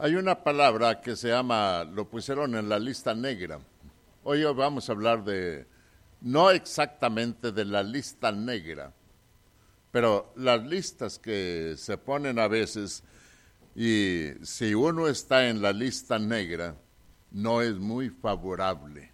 Hay 0.00 0.14
una 0.14 0.44
palabra 0.44 1.00
que 1.00 1.16
se 1.16 1.26
llama, 1.26 1.82
lo 1.82 2.08
pusieron 2.08 2.54
en 2.54 2.68
la 2.68 2.78
lista 2.78 3.16
negra. 3.16 3.58
Hoy 4.22 4.44
vamos 4.44 4.88
a 4.88 4.92
hablar 4.92 5.24
de, 5.24 5.66
no 6.20 6.52
exactamente 6.52 7.50
de 7.50 7.64
la 7.64 7.82
lista 7.82 8.30
negra, 8.30 8.92
pero 9.90 10.32
las 10.36 10.64
listas 10.64 11.18
que 11.18 11.74
se 11.76 11.98
ponen 11.98 12.38
a 12.38 12.46
veces 12.46 13.02
y 13.74 14.28
si 14.44 14.72
uno 14.72 15.08
está 15.08 15.48
en 15.48 15.60
la 15.60 15.72
lista 15.72 16.16
negra, 16.16 16.76
no 17.32 17.60
es 17.60 17.74
muy 17.74 18.08
favorable. 18.08 19.10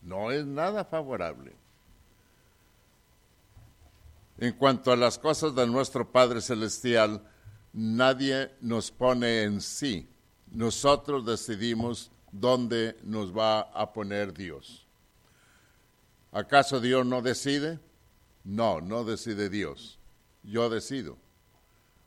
No 0.00 0.30
es 0.30 0.46
nada 0.46 0.86
favorable. 0.86 1.52
En 4.38 4.54
cuanto 4.54 4.92
a 4.92 4.96
las 4.96 5.18
cosas 5.18 5.54
de 5.54 5.66
nuestro 5.66 6.10
Padre 6.10 6.40
Celestial, 6.40 7.20
nadie 7.74 8.52
nos 8.60 8.90
pone 8.90 9.42
en 9.42 9.60
sí. 9.60 10.08
Nosotros 10.50 11.26
decidimos 11.26 12.10
dónde 12.30 12.96
nos 13.02 13.36
va 13.36 13.60
a 13.60 13.92
poner 13.92 14.32
Dios. 14.32 14.86
¿Acaso 16.32 16.80
Dios 16.80 17.04
no 17.04 17.20
decide? 17.20 17.80
No, 18.44 18.80
no 18.80 19.04
decide 19.04 19.50
Dios. 19.50 19.98
Yo 20.42 20.70
decido. 20.70 21.18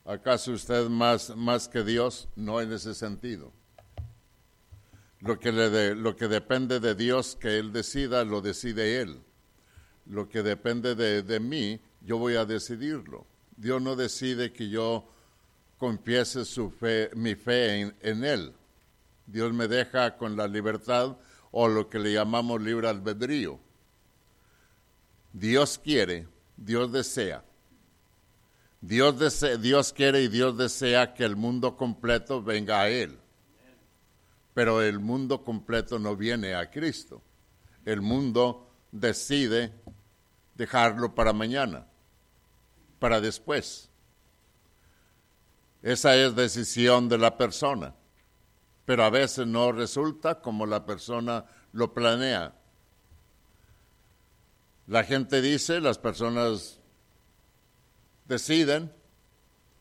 ¿Acaso 0.06 0.54
usted 0.54 0.88
más, 0.88 1.36
más 1.36 1.68
que 1.68 1.84
Dios? 1.84 2.30
No 2.36 2.62
en 2.62 2.72
ese 2.72 2.94
sentido. 2.94 3.52
Lo 5.20 5.40
que, 5.40 5.52
lo 5.52 6.16
que 6.16 6.28
depende 6.28 6.80
de 6.80 6.96
Dios 6.96 7.36
que 7.36 7.58
Él 7.58 7.74
decida, 7.74 8.24
lo 8.24 8.40
decide 8.40 9.02
Él. 9.02 9.22
Lo 10.06 10.30
que 10.30 10.44
depende 10.44 10.96
de, 10.96 11.24
de 11.24 11.40
mí, 11.40 11.82
yo 12.02 12.18
voy 12.18 12.36
a 12.36 12.46
decidirlo. 12.46 13.26
Dios 13.58 13.82
no 13.82 13.96
decide 13.96 14.54
que 14.54 14.70
yo 14.70 15.10
confiese 15.78 16.46
su 16.46 16.70
fe, 16.70 17.10
mi 17.16 17.36
fe 17.36 17.94
en, 18.02 18.24
Él. 18.24 18.54
Dios 19.26 19.54
me 19.54 19.68
deja 19.68 20.18
con 20.18 20.36
la 20.36 20.48
libertad 20.48 21.18
o 21.52 21.68
lo 21.68 21.90
que 21.90 22.00
le 22.00 22.14
llamamos 22.14 22.62
libre 22.62 22.88
albedrío. 22.88 23.60
Dios 25.34 25.80
quiere, 25.84 26.28
Dios 26.56 26.92
desea. 26.92 27.44
Dios, 28.82 29.20
desea, 29.20 29.58
Dios 29.58 29.92
quiere 29.92 30.22
y 30.22 30.28
Dios 30.28 30.58
desea 30.58 31.14
que 31.14 31.24
el 31.24 31.36
mundo 31.36 31.76
completo 31.76 32.42
venga 32.42 32.82
a 32.82 32.90
Él. 32.90 33.18
Pero 34.54 34.82
el 34.82 35.00
mundo 35.00 35.44
completo 35.44 36.00
no 36.00 36.16
viene 36.16 36.56
a 36.56 36.70
Cristo. 36.70 37.22
El 37.86 38.02
mundo 38.02 38.68
decide 38.92 39.72
dejarlo 40.56 41.14
para 41.14 41.34
mañana, 41.34 41.86
para 43.00 43.22
después. 43.22 43.90
Esa 45.88 46.18
es 46.18 46.36
decisión 46.36 47.08
de 47.08 47.18
la 47.18 47.38
persona, 47.38 47.96
pero 48.84 49.06
a 49.06 49.10
veces 49.10 49.48
no 49.48 49.72
resulta 49.72 50.42
como 50.42 50.66
la 50.66 50.86
persona 50.86 51.46
lo 51.72 51.94
planea. 51.94 52.54
La 54.88 55.06
gente 55.06 55.42
dice, 55.42 55.80
las 55.80 55.98
personas 55.98 56.82
deciden 58.26 58.92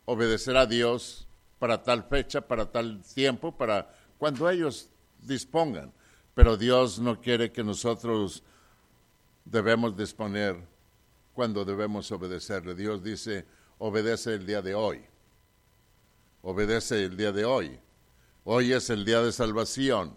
obedecer 0.05 0.57
a 0.57 0.67
Dios 0.67 1.27
para 1.59 1.83
tal 1.83 2.05
fecha, 2.05 2.41
para 2.41 2.71
tal 2.71 3.03
tiempo, 3.03 3.57
para 3.57 3.93
cuando 4.17 4.49
ellos 4.49 4.89
dispongan. 5.23 5.93
Pero 6.37 6.57
Dios 6.57 7.01
no 7.01 7.21
quiere 7.21 7.51
que 7.51 7.65
nosotros 7.65 8.45
debemos 9.45 9.97
disponer 9.97 10.57
cuando 11.35 11.65
debemos 11.65 12.13
obedecerle. 12.13 12.77
Dios 12.77 13.03
dice, 13.03 13.45
obedece 13.79 14.35
el 14.35 14.47
día 14.47 14.63
de 14.63 14.77
hoy 14.77 15.05
obedece 16.49 17.03
el 17.05 17.17
día 17.17 17.33
de 17.33 17.45
hoy. 17.45 17.77
Hoy 18.45 18.73
es 18.73 18.89
el 18.91 19.05
día 19.05 19.21
de 19.21 19.33
salvación. 19.33 20.17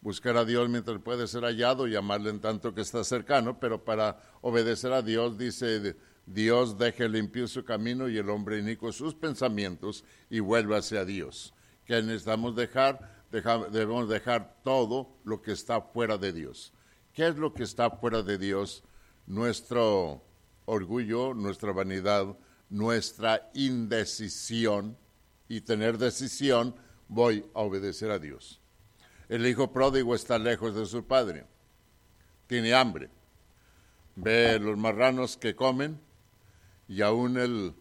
Buscar 0.00 0.38
a 0.38 0.46
Dios 0.46 0.66
mientras 0.70 0.98
puede 1.02 1.26
ser 1.26 1.42
hallado 1.42 1.86
y 1.86 1.94
amarle 1.94 2.30
en 2.30 2.40
tanto 2.40 2.74
que 2.74 2.80
está 2.80 3.04
cercano, 3.04 3.60
pero 3.60 3.84
para 3.84 4.18
obedecer 4.40 4.94
a 4.94 5.02
Dios 5.02 5.36
dice 5.36 5.94
Dios 6.24 6.78
deje 6.78 7.06
limpio 7.06 7.46
su 7.46 7.66
camino 7.66 8.08
y 8.08 8.16
el 8.16 8.30
hombre 8.30 8.60
inico 8.60 8.92
sus 8.92 9.14
pensamientos 9.14 10.04
y 10.30 10.40
vuelva 10.40 10.78
hacia 10.78 11.04
Dios. 11.04 11.52
¿Qué 11.84 12.02
necesitamos 12.02 12.56
dejar? 12.56 13.18
debemos 13.30 14.08
dejar 14.08 14.62
todo 14.64 15.18
lo 15.24 15.42
que 15.42 15.52
está 15.52 15.82
fuera 15.82 16.16
de 16.16 16.32
Dios. 16.32 16.72
¿Qué 17.12 17.26
es 17.28 17.36
lo 17.36 17.52
que 17.52 17.64
está 17.64 17.90
fuera 17.90 18.22
de 18.22 18.38
Dios? 18.38 18.84
Nuestro 19.26 20.24
orgullo, 20.64 21.34
nuestra 21.34 21.72
vanidad, 21.72 22.38
nuestra 22.70 23.50
indecisión, 23.52 24.96
y 25.48 25.60
tener 25.62 25.98
decisión, 25.98 26.74
voy 27.08 27.44
a 27.54 27.60
obedecer 27.60 28.10
a 28.10 28.18
Dios. 28.18 28.60
El 29.28 29.46
hijo 29.46 29.72
pródigo 29.72 30.14
está 30.14 30.38
lejos 30.38 30.74
de 30.74 30.86
su 30.86 31.04
padre, 31.04 31.46
tiene 32.46 32.74
hambre, 32.74 33.10
ve 34.16 34.58
los 34.58 34.76
marranos 34.76 35.36
que 35.36 35.54
comen 35.54 36.00
y 36.88 37.02
aún 37.02 37.36
él 37.38 37.74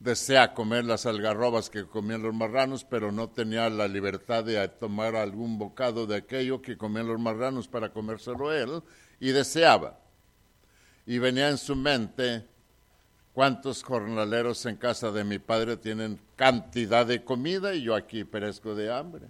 desea 0.00 0.54
comer 0.54 0.84
las 0.84 1.06
algarrobas 1.06 1.70
que 1.70 1.86
comían 1.86 2.22
los 2.22 2.34
marranos, 2.34 2.84
pero 2.84 3.10
no 3.10 3.28
tenía 3.28 3.68
la 3.68 3.88
libertad 3.88 4.44
de 4.44 4.66
tomar 4.68 5.16
algún 5.16 5.58
bocado 5.58 6.06
de 6.06 6.16
aquello 6.16 6.62
que 6.62 6.76
comían 6.76 7.08
los 7.08 7.20
marranos 7.20 7.66
para 7.66 7.92
comérselo 7.92 8.52
él, 8.52 8.82
y 9.18 9.30
deseaba. 9.30 9.98
Y 11.04 11.18
venía 11.18 11.48
en 11.48 11.58
su 11.58 11.74
mente 11.74 12.46
¿Cuántos 13.38 13.84
jornaleros 13.84 14.66
en 14.66 14.74
casa 14.74 15.12
de 15.12 15.22
mi 15.22 15.38
padre 15.38 15.76
tienen 15.76 16.18
cantidad 16.34 17.06
de 17.06 17.22
comida 17.22 17.72
y 17.72 17.84
yo 17.84 17.94
aquí 17.94 18.24
perezco 18.24 18.74
de 18.74 18.92
hambre? 18.92 19.28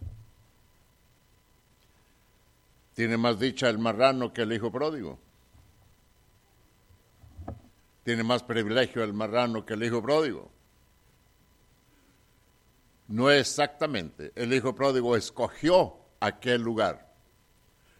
Tiene 2.95 3.19
más 3.19 3.39
dicha 3.39 3.69
el 3.69 3.77
marrano 3.79 4.33
que 4.33 4.41
el 4.41 4.53
hijo 4.55 4.73
pródigo. 4.73 5.19
Tiene 8.03 8.23
más 8.23 8.43
privilegio 8.43 9.05
el 9.05 9.13
marrano 9.13 9.67
que 9.67 9.75
el 9.75 9.83
hijo 9.83 10.03
pródigo. 10.03 10.51
No 13.09 13.31
exactamente. 13.31 14.33
El 14.37 14.55
hijo 14.55 14.75
pródigo 14.75 15.17
escogió 15.17 15.99
aquel 16.19 16.63
lugar. 16.63 17.13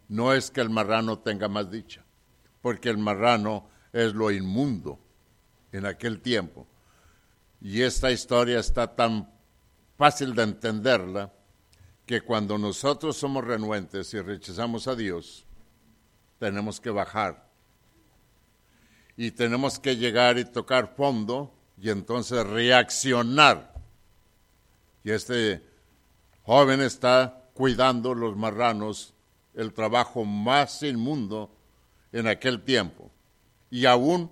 No 0.09 0.33
es 0.33 0.51
que 0.51 0.63
el 0.63 0.71
marrano 0.71 1.19
tenga 1.19 1.49
más 1.49 1.71
dicha, 1.71 2.03
porque 2.63 2.89
el 2.89 2.97
marrano 2.97 3.69
es 3.93 4.15
lo 4.15 4.31
inmundo 4.31 5.01
en 5.73 5.87
aquel 5.87 6.21
tiempo. 6.21 6.67
Y 7.61 7.83
esta 7.83 8.11
historia 8.11 8.61
está 8.61 8.95
tan 8.95 9.31
fácil 9.97 10.35
de 10.35 10.45
entenderla 10.45 11.33
que 12.07 12.23
cuando 12.23 12.57
nosotros 12.57 13.17
somos 13.17 13.45
renuentes 13.45 14.15
y 14.15 14.21
rechazamos 14.21 14.89
a 14.89 14.95
Dios, 14.95 15.45
tenemos 16.39 16.81
que 16.81 16.91
bajar. 16.91 17.49
Y 19.17 19.33
tenemos 19.33 19.79
que 19.79 19.97
llegar 19.97 20.39
y 20.39 20.45
tocar 20.45 20.95
fondo 20.97 21.53
y 21.77 21.91
entonces 21.91 22.47
reaccionar. 22.47 23.75
Y 25.03 25.11
este 25.11 25.63
joven 26.45 26.81
está 26.81 27.51
cuidando 27.53 28.15
los 28.15 28.37
marranos, 28.37 29.15
el 29.55 29.73
trabajo 29.73 30.25
más 30.25 30.83
inmundo 30.83 31.51
en 32.13 32.29
aquel 32.29 32.63
tiempo. 32.63 33.11
Y 33.71 33.85
aún 33.85 34.31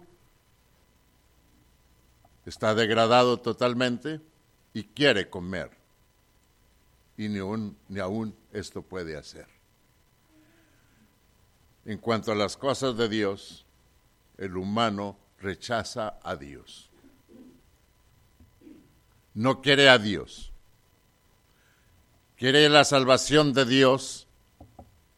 está 2.46 2.74
degradado 2.74 3.38
totalmente 3.38 4.20
y 4.72 4.84
quiere 4.84 5.28
comer. 5.28 5.70
Y 7.18 7.28
ni 7.28 7.40
aún, 7.40 7.76
ni 7.88 8.00
aún 8.00 8.34
esto 8.52 8.82
puede 8.82 9.16
hacer. 9.16 9.46
En 11.84 11.98
cuanto 11.98 12.32
a 12.32 12.34
las 12.34 12.56
cosas 12.56 12.96
de 12.96 13.08
Dios, 13.08 13.66
el 14.38 14.56
humano 14.56 15.16
rechaza 15.38 16.18
a 16.22 16.36
Dios. 16.36 16.90
No 19.34 19.60
quiere 19.60 19.88
a 19.88 19.98
Dios. 19.98 20.52
Quiere 22.36 22.68
la 22.68 22.84
salvación 22.84 23.52
de 23.52 23.64
Dios, 23.64 24.26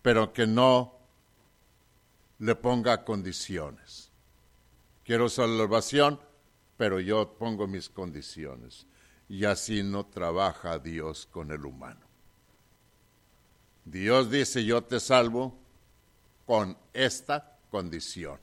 pero 0.03 0.33
que 0.33 0.47
no 0.47 0.99
le 2.39 2.55
ponga 2.55 3.05
condiciones. 3.05 4.11
Quiero 5.05 5.29
salvación, 5.29 6.21
pero 6.79 7.01
yo 7.01 7.35
pongo 7.37 7.67
mis 7.67 7.91
condiciones. 7.91 8.87
Y 9.29 9.45
así 9.45 9.83
no 9.83 10.07
trabaja 10.07 10.79
Dios 10.79 11.29
con 11.31 11.51
el 11.51 11.67
humano. 11.67 12.01
Dios 13.85 14.31
dice, 14.31 14.65
yo 14.65 14.83
te 14.83 15.01
salvo 15.01 15.59
con 16.47 16.79
esta 16.95 17.59
condición. 17.71 18.39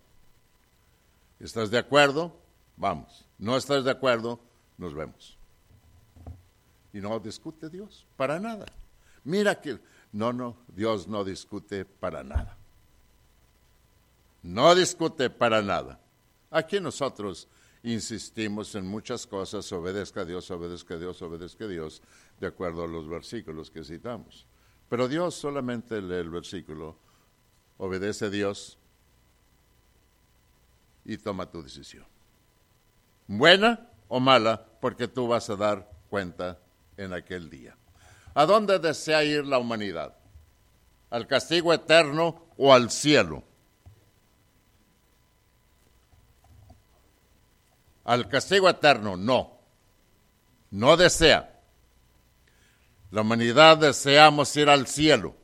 ¿Estás 1.40 1.72
de 1.72 1.80
acuerdo? 1.80 2.38
Vamos. 2.78 3.26
¿No 3.40 3.58
estás 3.58 3.84
de 3.84 3.92
acuerdo? 3.92 4.40
Nos 4.78 4.94
vemos. 4.94 5.38
Y 6.94 7.00
no 7.00 7.20
discute 7.20 7.70
Dios, 7.70 8.06
para 8.16 8.40
nada. 8.40 8.66
Mira 9.24 9.60
que, 9.60 9.80
no, 10.12 10.34
no, 10.34 10.58
Dios 10.68 11.08
no 11.08 11.24
discute 11.24 11.86
para 11.86 12.24
nada. 12.24 12.58
No 14.44 14.76
discute 14.76 15.30
para 15.30 15.62
nada. 15.62 16.00
Aquí 16.52 16.80
nosotros 16.80 17.48
insistimos 17.86 18.74
en 18.76 18.88
muchas 18.88 19.28
cosas, 19.28 19.72
obedezca 19.72 20.22
a 20.22 20.26
Dios, 20.26 20.50
obedezca 20.50 20.96
a 20.96 20.98
Dios, 20.98 21.22
obedezca 21.22 21.66
a 21.66 21.68
Dios, 21.68 22.02
de 22.40 22.48
acuerdo 22.48 22.84
a 22.84 22.88
los 22.88 23.08
versículos 23.08 23.70
que 23.70 23.84
citamos. 23.84 24.48
Pero 24.90 25.08
Dios 25.08 25.36
solamente 25.36 26.02
lee 26.02 26.16
el 26.16 26.30
versículo, 26.30 26.98
obedece 27.78 28.26
a 28.26 28.30
Dios 28.30 28.78
y 31.06 31.18
toma 31.18 31.50
tu 31.50 31.62
decisión. 31.62 32.06
Buena 33.28 33.90
o 34.08 34.20
mala, 34.20 34.66
porque 34.82 35.08
tú 35.08 35.28
vas 35.28 35.50
a 35.50 35.56
dar 35.56 35.90
cuenta 36.10 36.60
en 36.98 37.14
aquel 37.14 37.50
día. 37.50 37.78
¿A 38.34 38.46
dónde 38.46 38.80
desea 38.80 39.24
ir 39.24 39.46
la 39.46 39.60
humanidad? 39.60 40.16
¿Al 41.10 41.28
castigo 41.28 41.72
eterno 41.72 42.48
o 42.58 42.74
al 42.74 42.90
cielo? 42.90 43.44
Al 48.06 48.30
castigo 48.30 48.69
eterno, 48.69 49.18
no. 49.18 49.60
No 50.69 50.96
desea. 50.96 51.60
La 53.12 53.22
humanidad 53.22 53.78
deseamos 53.78 54.56
ir 54.56 54.69
al 54.69 54.88
cielo. 54.88 55.36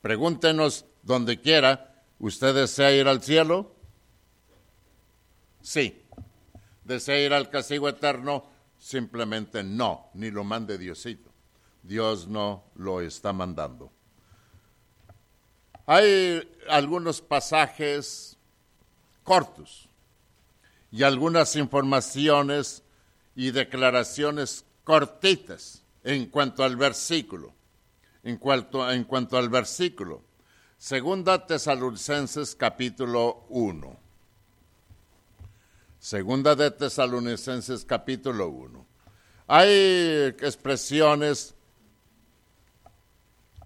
Pregúntenos 0.00 0.84
donde 1.02 1.40
quiera, 1.40 2.02
¿usted 2.20 2.54
desea 2.54 2.92
ir 2.92 3.08
al 3.08 3.22
cielo? 3.22 3.74
Sí. 5.60 6.02
¿Desea 6.84 7.18
ir 7.18 7.32
al 7.32 7.50
castigo 7.50 7.88
eterno? 7.88 8.44
Simplemente 8.78 9.64
no, 9.64 10.10
ni 10.14 10.30
lo 10.30 10.44
mande 10.44 10.78
Diosito. 10.78 11.32
Dios 11.82 12.28
no 12.28 12.64
lo 12.76 13.00
está 13.00 13.32
mandando. 13.32 13.90
Hay 15.86 16.56
algunos 16.68 17.20
pasajes 17.20 18.36
cortos 19.24 19.88
y 20.94 21.02
algunas 21.02 21.56
informaciones 21.56 22.84
y 23.34 23.50
declaraciones 23.50 24.64
cortitas 24.84 25.82
en 26.04 26.26
cuanto 26.26 26.62
al 26.62 26.76
versículo. 26.76 27.52
En 28.22 28.36
cuanto, 28.36 28.88
en 28.88 29.02
cuanto 29.02 29.36
al 29.36 29.48
versículo. 29.48 30.22
Segunda 30.78 31.44
Tesalonicenses 31.44 32.54
capítulo 32.54 33.44
1. 33.48 33.96
Segunda 35.98 36.54
de 36.54 36.70
Tesalonicenses 36.70 37.84
capítulo 37.84 38.46
1. 38.46 38.86
Hay 39.48 40.32
expresiones 40.40 41.56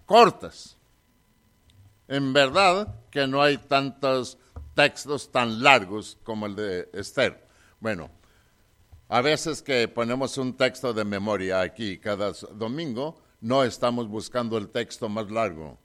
cortas. 0.07 0.77
En 2.07 2.33
verdad 2.33 2.95
que 3.11 3.27
no 3.27 3.39
hay 3.39 3.59
tantos 3.59 4.38
textos 4.79 5.29
tan 5.29 5.61
largos 5.61 6.17
como 6.23 6.45
el 6.45 6.55
de 6.55 6.89
Esther. 6.93 7.45
Bueno, 7.81 8.09
a 9.09 9.19
veces 9.19 9.61
que 9.61 9.89
ponemos 9.89 10.37
un 10.37 10.55
texto 10.55 10.93
de 10.93 11.03
memoria 11.03 11.59
aquí 11.59 11.97
cada 11.97 12.31
domingo, 12.53 13.21
no 13.41 13.65
estamos 13.65 14.07
buscando 14.07 14.57
el 14.57 14.69
texto 14.69 15.09
más 15.09 15.29
largo. 15.29 15.77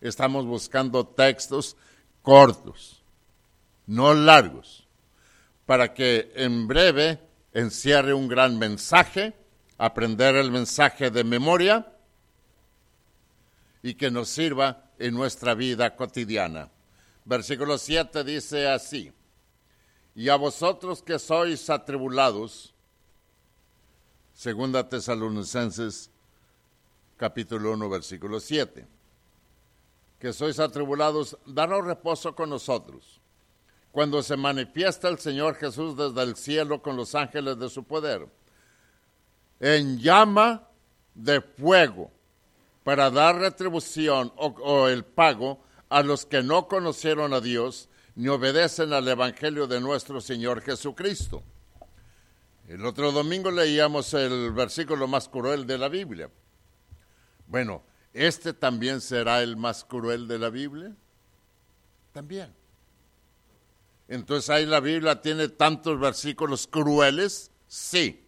Estamos 0.00 0.46
buscando 0.46 1.06
textos 1.06 1.76
cortos, 2.22 3.04
no 3.86 4.14
largos 4.14 4.88
para 5.66 5.92
que 5.92 6.32
en 6.34 6.66
breve 6.66 7.18
encierre 7.52 8.14
un 8.14 8.26
gran 8.26 8.58
mensaje, 8.58 9.34
aprender 9.76 10.34
el 10.36 10.50
mensaje 10.50 11.10
de 11.10 11.24
memoria 11.24 11.92
y 13.82 13.92
que 13.92 14.10
nos 14.10 14.30
sirva 14.30 14.92
en 14.98 15.12
nuestra 15.12 15.52
vida 15.52 15.94
cotidiana. 15.94 16.70
Versículo 17.24 17.78
7 17.78 18.24
dice 18.24 18.68
así, 18.68 19.12
y 20.14 20.28
a 20.28 20.36
vosotros 20.36 21.02
que 21.02 21.18
sois 21.18 21.70
atribulados, 21.70 22.74
segunda 24.34 24.88
Tesalonicenses 24.88 26.10
capítulo 27.16 27.72
1 27.72 27.88
versículo 27.88 28.40
7, 28.40 28.86
que 30.18 30.32
sois 30.32 30.58
atribulados, 30.58 31.38
daros 31.46 31.84
reposo 31.84 32.34
con 32.34 32.50
nosotros. 32.50 33.20
Cuando 33.92 34.22
se 34.22 34.36
manifiesta 34.36 35.08
el 35.08 35.18
Señor 35.18 35.54
Jesús 35.54 35.96
desde 35.96 36.22
el 36.22 36.34
cielo 36.34 36.82
con 36.82 36.96
los 36.96 37.14
ángeles 37.14 37.58
de 37.58 37.68
su 37.68 37.84
poder, 37.84 38.26
en 39.60 39.98
llama 39.98 40.66
de 41.14 41.40
fuego, 41.40 42.10
para 42.84 43.10
dar 43.10 43.36
retribución 43.36 44.32
o, 44.36 44.88
el 44.88 45.04
pago 45.04 45.60
a 45.92 46.02
los 46.02 46.24
que 46.24 46.42
no 46.42 46.68
conocieron 46.68 47.34
a 47.34 47.40
Dios 47.42 47.90
ni 48.14 48.28
obedecen 48.28 48.94
al 48.94 49.06
Evangelio 49.06 49.66
de 49.66 49.78
nuestro 49.78 50.22
Señor 50.22 50.62
Jesucristo. 50.62 51.42
El 52.66 52.86
otro 52.86 53.12
domingo 53.12 53.50
leíamos 53.50 54.14
el 54.14 54.52
versículo 54.52 55.06
más 55.06 55.28
cruel 55.28 55.66
de 55.66 55.76
la 55.76 55.90
Biblia. 55.90 56.30
Bueno, 57.46 57.82
¿este 58.14 58.54
también 58.54 59.02
será 59.02 59.42
el 59.42 59.58
más 59.58 59.84
cruel 59.84 60.26
de 60.26 60.38
la 60.38 60.48
Biblia? 60.48 60.96
También. 62.12 62.54
Entonces 64.08 64.48
ahí 64.48 64.64
la 64.64 64.80
Biblia 64.80 65.20
tiene 65.20 65.48
tantos 65.48 66.00
versículos 66.00 66.66
crueles, 66.66 67.50
sí. 67.66 68.26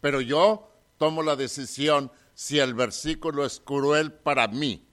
Pero 0.00 0.20
yo 0.20 0.68
tomo 0.98 1.22
la 1.22 1.36
decisión 1.36 2.10
si 2.34 2.58
el 2.58 2.74
versículo 2.74 3.44
es 3.44 3.60
cruel 3.60 4.12
para 4.12 4.48
mí. 4.48 4.84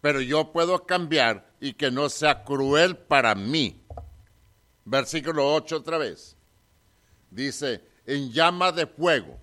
Pero 0.00 0.20
yo 0.20 0.52
puedo 0.52 0.86
cambiar 0.86 1.54
y 1.60 1.74
que 1.74 1.90
no 1.90 2.08
sea 2.08 2.44
cruel 2.44 2.96
para 2.96 3.34
mí. 3.34 3.82
Versículo 4.84 5.54
8 5.54 5.76
otra 5.76 5.98
vez. 5.98 6.36
Dice, 7.30 7.82
en 8.06 8.32
llama 8.32 8.72
de 8.72 8.86
fuego. 8.86 9.38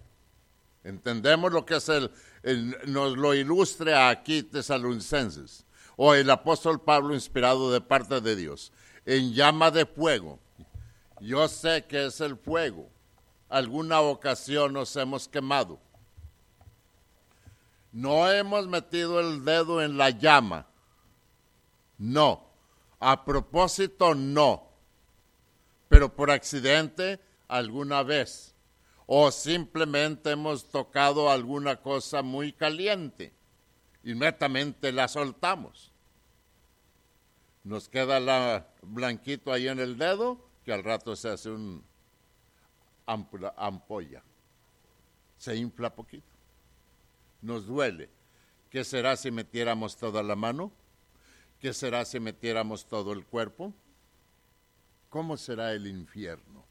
Entendemos 0.83 1.51
lo 1.51 1.65
que 1.65 1.75
es 1.75 1.89
el, 1.89 2.09
nos 2.85 3.17
lo 3.17 3.33
ilustra 3.33 4.09
aquí 4.09 4.41
tesalonicenses, 4.43 5.65
o 5.95 6.13
el 6.13 6.29
apóstol 6.29 6.81
Pablo 6.81 7.13
inspirado 7.13 7.71
de 7.71 7.81
parte 7.81 8.21
de 8.21 8.35
Dios 8.35 8.71
en 9.07 9.33
llama 9.33 9.71
de 9.71 9.85
fuego. 9.85 10.37
Yo 11.21 11.47
sé 11.47 11.85
que 11.87 12.05
es 12.05 12.21
el 12.21 12.35
fuego. 12.37 12.89
Alguna 13.49 14.01
ocasión 14.01 14.73
nos 14.73 14.95
hemos 14.97 15.27
quemado. 15.29 15.79
No 17.97 18.31
hemos 18.31 18.67
metido 18.67 19.19
el 19.19 19.43
dedo 19.43 19.81
en 19.81 19.97
la 19.97 20.09
llama. 20.09 20.67
No. 21.97 22.45
A 22.99 23.25
propósito, 23.25 24.15
no. 24.15 24.69
Pero 25.89 26.15
por 26.15 26.31
accidente, 26.31 27.19
alguna 27.47 28.03
vez. 28.03 28.55
O 29.05 29.31
simplemente 29.31 30.31
hemos 30.31 30.69
tocado 30.69 31.29
alguna 31.29 31.77
cosa 31.77 32.21
muy 32.21 32.53
caliente. 32.53 33.33
Inmediatamente 34.03 34.91
la 34.91 35.07
soltamos 35.07 35.91
nos 37.67 37.89
queda 37.89 38.19
la 38.21 38.65
blanquito 38.81 39.51
ahí 39.51 39.67
en 39.67 39.79
el 39.79 39.97
dedo, 39.97 40.39
que 40.63 40.71
al 40.71 40.85
rato 40.85 41.15
se 41.17 41.29
hace 41.29 41.49
un 41.49 41.83
ampolla. 43.05 44.23
Se 45.37 45.55
infla 45.55 45.93
poquito. 45.93 46.36
Nos 47.47 47.65
duele. 47.65 48.09
¿Qué 48.69 48.83
será 48.83 49.15
si 49.15 49.31
metiéramos 49.31 49.95
toda 49.95 50.21
la 50.21 50.35
mano? 50.35 50.69
¿Qué 51.61 51.73
será 51.73 52.03
si 52.03 52.19
metiéramos 52.19 52.85
todo 52.85 53.13
el 53.13 53.25
cuerpo? 53.25 53.73
¿Cómo 55.09 55.37
será 55.37 55.71
el 55.71 55.87
infierno? 55.87 56.65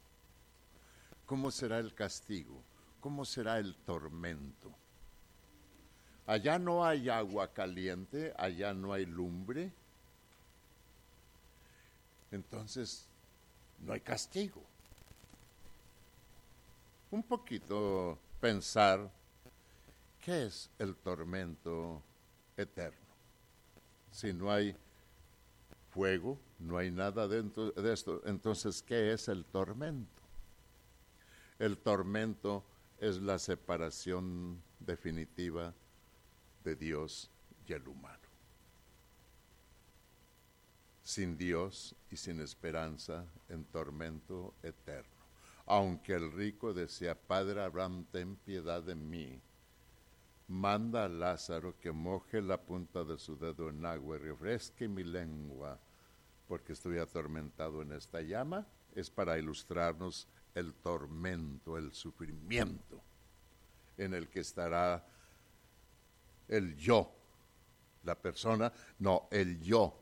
¿Cómo 1.25 1.49
será 1.49 1.79
el 1.79 1.95
castigo? 1.95 2.61
¿Cómo 2.99 3.25
será 3.25 3.57
el 3.57 3.75
tormento? 3.75 4.71
Allá 6.27 6.59
no 6.59 6.85
hay 6.85 7.09
agua 7.09 7.51
caliente, 7.51 8.31
allá 8.37 8.71
no 8.71 8.93
hay 8.93 9.07
lumbre, 9.07 9.73
entonces 12.29 13.07
no 13.79 13.93
hay 13.93 14.01
castigo. 14.01 14.61
Un 17.09 17.23
poquito 17.23 18.19
pensar 18.39 19.16
qué 20.27 20.43
es 20.43 20.69
el 20.77 20.93
tormento 20.93 22.03
eterno. 22.57 23.07
Si 24.11 24.33
no 24.33 24.51
hay 24.51 24.75
fuego, 25.89 26.37
no 26.59 26.77
hay 26.77 26.91
nada 26.91 27.29
dentro 27.29 27.71
de 27.71 27.93
esto, 27.93 28.21
entonces 28.25 28.83
¿qué 28.83 29.13
es 29.13 29.29
el 29.29 29.45
tormento? 29.45 30.21
El 31.57 31.77
tormento 31.77 32.61
es 32.99 33.21
la 33.21 33.39
separación 33.39 34.61
definitiva 34.81 35.73
de 36.65 36.75
Dios 36.75 37.29
y 37.65 37.71
el 37.71 37.87
humano 37.87 38.19
sin 41.03 41.37
Dios 41.37 41.95
y 42.11 42.17
sin 42.17 42.41
esperanza 42.41 43.23
en 43.47 43.63
tormento 43.63 44.53
eterno. 44.61 45.07
Aunque 45.65 46.15
el 46.15 46.33
rico 46.33 46.73
decía, 46.73 47.15
Padre 47.15 47.61
Abraham, 47.61 48.05
ten 48.11 48.35
piedad 48.35 48.83
de 48.83 48.93
mí, 48.93 49.39
manda 50.47 51.05
a 51.05 51.09
Lázaro 51.09 51.77
que 51.79 51.91
moje 51.91 52.41
la 52.41 52.57
punta 52.57 53.03
de 53.03 53.17
su 53.17 53.37
dedo 53.37 53.69
en 53.69 53.85
agua 53.85 54.15
y 54.15 54.19
refresque 54.19 54.87
mi 54.87 55.03
lengua 55.03 55.79
porque 56.47 56.73
estoy 56.73 56.97
atormentado 56.97 57.81
en 57.81 57.91
esta 57.91 58.21
llama, 58.21 58.65
es 58.95 59.09
para 59.09 59.37
ilustrarnos 59.37 60.27
el 60.55 60.73
tormento, 60.73 61.77
el 61.77 61.91
sufrimiento 61.91 63.01
en 63.97 64.13
el 64.13 64.29
que 64.29 64.39
estará 64.39 65.05
el 66.47 66.77
yo, 66.77 67.13
la 68.03 68.15
persona, 68.15 68.71
no, 68.99 69.27
el 69.31 69.59
yo. 69.59 70.01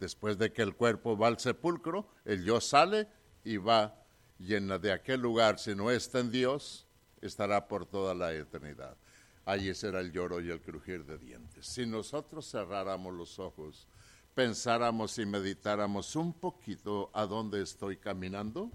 Después 0.00 0.36
de 0.36 0.52
que 0.52 0.62
el 0.62 0.74
cuerpo 0.74 1.16
va 1.16 1.28
al 1.28 1.38
sepulcro, 1.38 2.08
el 2.24 2.44
yo 2.44 2.60
sale 2.60 3.06
y 3.44 3.58
va 3.58 4.04
llena 4.38 4.78
de 4.78 4.90
aquel 4.90 5.20
lugar, 5.20 5.60
si 5.60 5.76
no 5.76 5.90
está 5.90 6.18
en 6.18 6.32
Dios, 6.32 6.88
estará 7.22 7.66
por 7.66 7.86
toda 7.86 8.14
la 8.14 8.34
eternidad. 8.34 8.96
Allí 9.44 9.74
será 9.74 10.00
el 10.00 10.12
lloro 10.12 10.40
y 10.40 10.50
el 10.50 10.60
crujir 10.60 11.04
de 11.04 11.18
dientes. 11.18 11.66
Si 11.66 11.86
nosotros 11.86 12.50
cerráramos 12.50 13.14
los 13.14 13.38
ojos, 13.38 13.86
pensáramos 14.34 15.18
y 15.18 15.26
meditáramos 15.26 16.14
un 16.16 16.32
poquito 16.32 17.10
a 17.12 17.26
dónde 17.26 17.62
estoy 17.62 17.96
caminando, 17.96 18.70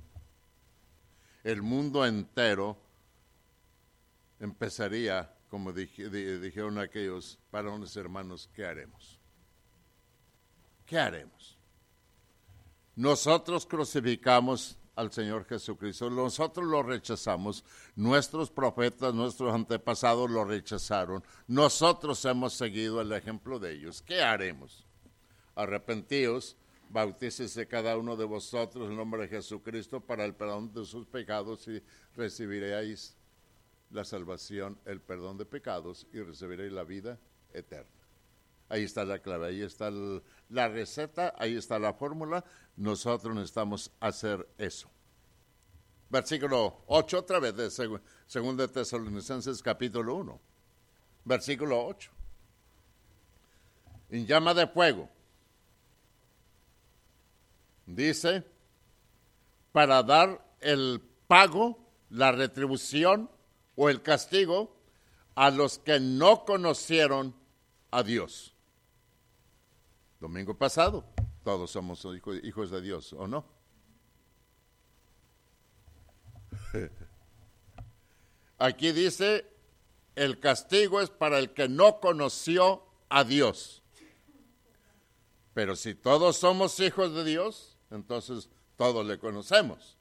el 1.44 1.62
mundo 1.62 2.06
entero 2.06 2.78
empezaría, 4.40 5.34
como 5.50 5.72
dijeron 5.72 6.78
aquellos 6.78 7.40
varones 7.52 7.96
hermanos, 7.96 8.50
¿qué 8.54 8.66
haremos? 8.66 9.18
¿Qué 10.86 10.98
haremos? 10.98 11.58
Nosotros 12.96 13.66
crucificamos 13.66 14.77
al 14.98 15.12
Señor 15.12 15.46
Jesucristo. 15.46 16.10
Nosotros 16.10 16.66
lo 16.66 16.84
rechazamos, 16.84 17.64
nuestros 17.96 18.50
profetas, 18.50 19.14
nuestros 19.14 19.54
antepasados 19.54 20.30
lo 20.30 20.44
rechazaron. 20.44 21.24
Nosotros 21.48 22.26
hemos 22.26 22.54
seguido 22.54 23.00
el 23.00 23.12
ejemplo 23.14 23.60
de 23.60 23.74
ellos. 23.74 24.02
¿Qué 24.02 24.22
haremos? 24.22 24.86
Arrepentíos, 25.56 26.58
bautícese 26.90 27.68
cada 27.68 27.96
uno 27.96 28.16
de 28.16 28.26
vosotros 28.26 28.86
en 28.86 28.92
el 28.92 28.98
nombre 28.98 29.22
de 29.22 29.28
Jesucristo 29.30 30.02
para 30.02 30.26
el 30.26 30.34
perdón 30.34 30.74
de 30.74 30.84
sus 30.84 31.06
pecados 31.06 31.68
y 31.68 31.82
recibiréis 32.16 33.16
la 33.92 34.04
salvación, 34.04 34.80
el 34.86 35.00
perdón 35.00 35.38
de 35.38 35.46
pecados 35.46 36.08
y 36.12 36.22
recibiréis 36.22 36.72
la 36.72 36.84
vida 36.84 37.20
eterna. 37.54 37.97
Ahí 38.70 38.84
está 38.84 39.06
la 39.06 39.20
clave, 39.20 39.48
ahí 39.48 39.62
está 39.62 39.90
la 40.50 40.68
receta, 40.68 41.34
ahí 41.38 41.56
está 41.56 41.80
la 41.80 41.94
fórmula. 41.94 42.44
Nosotros 42.76 43.34
necesitamos 43.34 43.92
hacer 44.00 44.48
eso. 44.58 44.90
Versículo 46.10 46.84
8, 46.88 47.20
otra 47.20 47.40
vez, 47.40 47.56
de 47.56 47.64
2 47.64 48.58
de 48.58 48.68
Tesalonicenses 48.68 49.62
capítulo 49.62 50.16
1. 50.16 50.40
Versículo 51.26 51.86
8. 51.86 52.12
En 54.10 54.26
llama 54.26 54.54
de 54.54 54.68
fuego. 54.68 55.10
Dice, 57.86 58.44
para 59.72 60.04
dar 60.04 60.46
el 60.60 61.02
pago, 61.28 61.78
la 62.10 62.32
retribución 62.32 63.30
o 63.76 63.90
el 63.90 64.02
castigo 64.02 64.76
a 65.36 65.52
los 65.52 65.80
que 65.80 66.00
no 66.00 66.46
conocieron 66.46 67.36
a 67.92 68.04
Dios. 68.04 68.57
Domingo 70.20 70.58
pasado, 70.58 71.06
todos 71.44 71.72
somos 71.72 72.06
hijos 72.44 72.72
de 72.72 72.82
Dios, 72.82 73.14
¿o 73.14 73.28
no? 73.28 73.46
Aquí 78.58 78.92
dice, 78.92 79.46
el 80.16 80.40
castigo 80.40 81.00
es 81.02 81.10
para 81.12 81.38
el 81.38 81.54
que 81.54 81.70
no 81.70 82.00
conoció 82.00 82.84
a 83.10 83.24
Dios. 83.24 83.84
Pero 85.54 85.76
si 85.76 85.94
todos 85.96 86.38
somos 86.38 86.80
hijos 86.80 87.14
de 87.14 87.24
Dios, 87.24 87.78
entonces 87.92 88.50
todos 88.76 89.06
le 89.06 89.20
conocemos. 89.20 89.98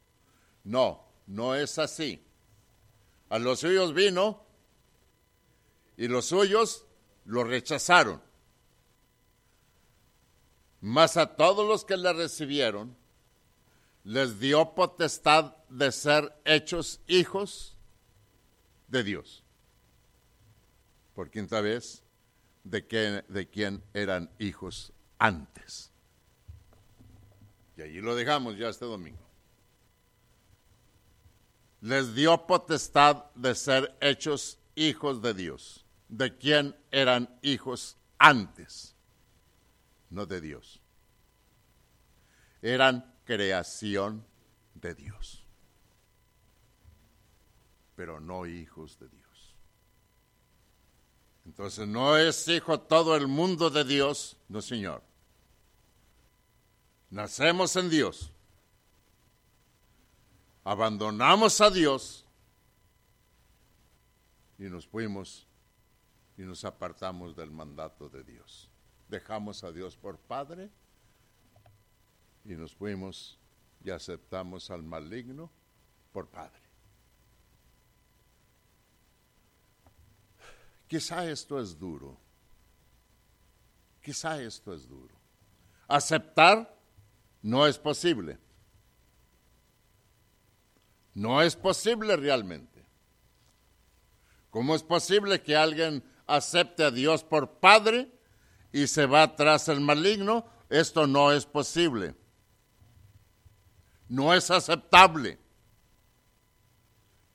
No, 0.65 1.07
no 1.27 1.55
es 1.55 1.79
así. 1.79 2.23
A 3.29 3.39
los 3.39 3.61
suyos 3.61 3.93
vino 3.93 4.45
y 5.97 6.09
los 6.09 6.27
suyos 6.27 6.85
lo 7.25 7.45
rechazaron. 7.45 8.26
Mas 10.87 11.17
a 11.17 11.27
todos 11.27 11.67
los 11.67 11.85
que 11.85 11.97
le 11.97 12.13
recibieron, 12.13 12.97
les 14.05 14.39
dio 14.39 14.73
potestad 14.73 15.57
de 15.69 15.91
ser 15.91 16.33
hechos 16.45 17.01
hijos 17.09 17.77
de 18.87 19.03
Dios. 19.03 19.43
Por 21.13 21.29
quinta 21.29 21.61
vez, 21.61 22.05
de, 22.63 22.87
que, 22.87 23.25
de 23.27 23.49
quien 23.49 23.83
eran 23.95 24.31
hijos 24.39 24.93
antes. 25.19 25.91
Y 27.77 27.83
allí 27.83 28.01
lo 28.01 28.15
dejamos 28.15 28.57
ya 28.57 28.69
este 28.69 28.85
domingo. 28.85 29.27
Les 31.81 32.15
dio 32.15 32.47
potestad 32.47 33.25
de 33.35 33.57
ser 33.57 33.93
hechos 34.01 34.61
hijos 34.77 35.21
de 35.21 35.35
Dios, 35.35 35.85
de 36.09 36.39
quien 36.39 36.77
eran 36.93 37.29
hijos 37.43 37.97
antes 38.19 38.96
no 40.11 40.27
de 40.27 40.41
Dios. 40.41 40.81
Eran 42.63 43.15
creación 43.25 44.25
de 44.75 44.95
Dios, 44.95 45.45
pero 47.95 48.21
no 48.21 48.47
hijos 48.47 48.99
de 48.99 49.09
Dios. 49.09 49.55
Entonces, 51.45 51.87
¿no 51.87 52.17
es 52.17 52.49
hijo 52.49 52.81
todo 52.81 53.17
el 53.17 53.29
mundo 53.29 53.71
de 53.71 53.85
Dios? 53.85 54.37
No, 54.49 54.61
Señor. 54.61 55.03
Nacemos 57.11 57.77
en 57.77 57.89
Dios. 57.89 58.33
Abandonamos 60.65 61.61
a 61.61 61.71
Dios 61.71 62.27
y 64.59 64.65
nos 64.65 64.89
fuimos 64.89 65.47
y 66.37 66.43
nos 66.43 66.65
apartamos 66.65 67.37
del 67.37 67.53
mandato 67.53 68.09
de 68.09 68.25
Dios 68.25 68.69
dejamos 69.09 69.65
a 69.65 69.73
Dios 69.73 69.97
por 69.97 70.19
Padre 70.19 70.71
y 72.45 72.55
nos 72.55 72.75
fuimos 72.75 73.39
y 73.85 73.91
aceptamos 73.91 74.71
al 74.71 74.83
maligno 74.83 75.51
por 76.13 76.29
Padre. 76.29 76.61
Quizá 80.89 81.29
esto 81.29 81.61
es 81.61 81.79
duro. 81.79 82.19
Quizá 84.03 84.41
esto 84.41 84.73
es 84.73 84.89
duro. 84.89 85.15
Aceptar 85.89 86.77
no 87.43 87.67
es 87.67 87.79
posible. 87.79 88.39
No 91.15 91.43
es 91.43 91.57
posible 91.57 92.17
realmente. 92.17 92.85
¿Cómo 94.51 94.75
es 94.75 94.83
posible 94.83 95.43
que 95.43 95.57
alguien 95.57 96.05
acepte 96.27 96.85
a 96.85 96.91
Dios 96.91 97.25
por 97.25 97.59
Padre 97.59 98.16
y 98.77 98.87
se 98.87 99.07
va 99.07 99.35
tras 99.35 99.69
el 99.69 99.81
maligno, 99.81 100.45
esto 100.69 101.07
no 101.07 101.33
es 101.33 101.47
posible. 101.47 102.15
No 104.07 104.35
es 104.35 104.51
aceptable. 104.51 105.39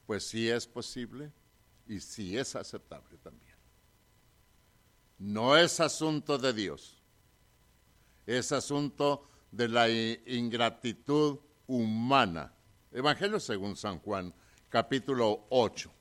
Pues 0.05 0.27
sí 0.27 0.47
es 0.47 0.67
posible 0.67 1.31
y 1.87 1.99
sí 1.99 2.37
es 2.37 2.55
aceptable 2.55 3.17
también. 3.17 3.55
No 5.17 5.57
es 5.57 5.79
asunto 5.79 6.37
de 6.37 6.53
Dios, 6.53 7.01
es 8.27 8.51
asunto 8.51 9.27
de 9.51 9.67
la 9.67 9.89
ingratitud 9.89 11.39
humana. 11.65 12.53
Evangelio 12.91 13.39
según 13.39 13.75
San 13.75 13.97
Juan, 13.97 14.31
capítulo 14.69 15.47
8. 15.49 15.91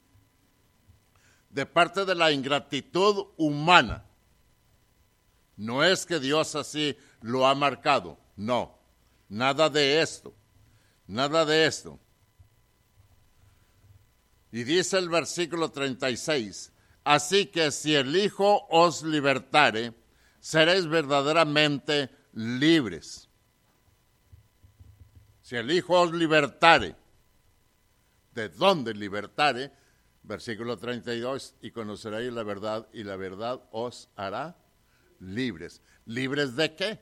De 1.48 1.64
parte 1.64 2.04
de 2.04 2.14
la 2.14 2.30
ingratitud 2.30 3.28
humana 3.38 4.04
no 5.60 5.84
es 5.84 6.06
que 6.06 6.18
Dios 6.18 6.54
así 6.54 6.96
lo 7.20 7.46
ha 7.46 7.54
marcado, 7.54 8.18
no, 8.34 8.78
nada 9.28 9.68
de 9.68 10.00
esto, 10.00 10.34
nada 11.06 11.44
de 11.44 11.66
esto. 11.66 12.00
Y 14.52 14.64
dice 14.64 14.96
el 14.96 15.10
versículo 15.10 15.70
36, 15.70 16.72
así 17.04 17.46
que 17.46 17.70
si 17.72 17.94
el 17.94 18.16
Hijo 18.16 18.66
os 18.70 19.02
libertare, 19.02 19.92
seréis 20.40 20.86
verdaderamente 20.86 22.08
libres. 22.32 23.28
Si 25.42 25.56
el 25.56 25.70
Hijo 25.70 26.00
os 26.00 26.10
libertare, 26.14 26.96
¿de 28.32 28.48
dónde 28.48 28.94
libertare? 28.94 29.70
Versículo 30.22 30.78
32, 30.78 31.56
y 31.60 31.70
conoceréis 31.70 32.32
la 32.32 32.44
verdad 32.44 32.88
y 32.94 33.04
la 33.04 33.16
verdad 33.16 33.60
os 33.72 34.08
hará 34.16 34.56
libres. 35.20 35.80
¿Libres 36.06 36.56
de 36.56 36.74
qué? 36.74 37.00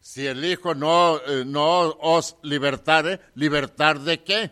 Si 0.00 0.26
el 0.26 0.44
Hijo 0.44 0.74
no, 0.74 1.18
eh, 1.26 1.44
no 1.46 1.90
os 1.90 2.36
libertare, 2.42 3.20
¿libertar 3.34 4.00
de 4.00 4.22
qué? 4.22 4.50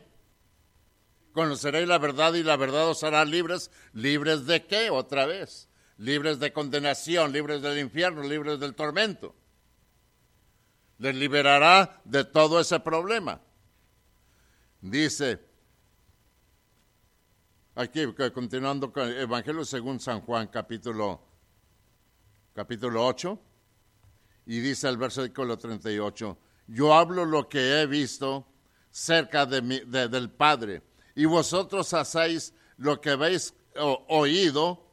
Conoceréis 1.33 1.87
la 1.89 1.99
verdad 1.99 2.35
y 2.35 2.43
la 2.43 2.57
verdad 2.57 2.89
os 2.89 3.03
hará 3.05 3.25
libres. 3.25 3.71
¿Libres 3.93 4.47
de 4.47 4.65
qué? 4.67 4.91
Otra 4.91 5.27
vez. 5.27 5.69
libres 6.01 6.39
de 6.39 6.53
condenación, 6.53 7.31
libres 7.31 7.61
del 7.61 7.79
infierno, 7.79 8.23
libres 8.23 8.59
del 8.59 8.75
tormento. 8.75 9.35
Les 10.99 11.15
liberará 11.15 12.01
de 12.05 12.25
todo 12.25 12.59
ese 12.59 12.81
problema. 12.81 13.41
Dice, 14.81 15.41
aquí 17.75 18.07
continuando 18.33 18.93
con 18.93 19.09
el 19.09 19.19
Evangelio 19.19 19.65
según 19.65 20.01
San 20.01 20.21
Juan 20.23 20.49
capítulo, 20.49 21.21
capítulo 22.55 23.07
8, 23.07 23.39
y 24.47 24.61
dice 24.61 24.89
el 24.89 24.97
versículo 24.97 25.57
38, 25.57 26.39
yo 26.69 26.95
hablo 26.95 27.25
lo 27.25 27.49
que 27.49 27.81
he 27.81 27.87
visto 27.87 28.47
cerca 28.91 29.47
de 29.47 29.61
del 30.09 30.31
Padre, 30.31 30.83
y 31.15 31.25
vosotros 31.25 31.93
hacéis 31.95 32.53
lo 32.77 33.01
que 33.01 33.11
habéis 33.11 33.55
oído 34.09 34.87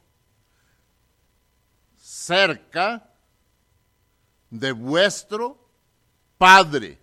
cerca 1.96 3.10
de 4.50 4.72
vuestro 4.72 5.68
Padre. 6.36 6.98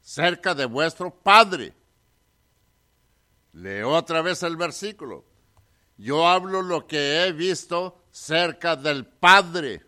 Cerca 0.00 0.54
de 0.54 0.66
vuestro 0.66 1.10
Padre. 1.10 1.79
Leo 3.52 3.90
otra 3.90 4.22
vez 4.22 4.42
el 4.42 4.56
versículo. 4.56 5.24
Yo 5.96 6.26
hablo 6.26 6.62
lo 6.62 6.86
que 6.86 7.24
he 7.24 7.32
visto 7.32 8.04
cerca 8.10 8.76
del 8.76 9.04
Padre. 9.06 9.84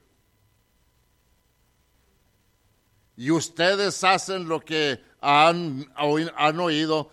Y 3.16 3.30
ustedes 3.30 4.02
hacen 4.04 4.48
lo 4.48 4.60
que 4.60 5.02
han, 5.20 5.90
han 5.96 6.60
oído 6.60 7.10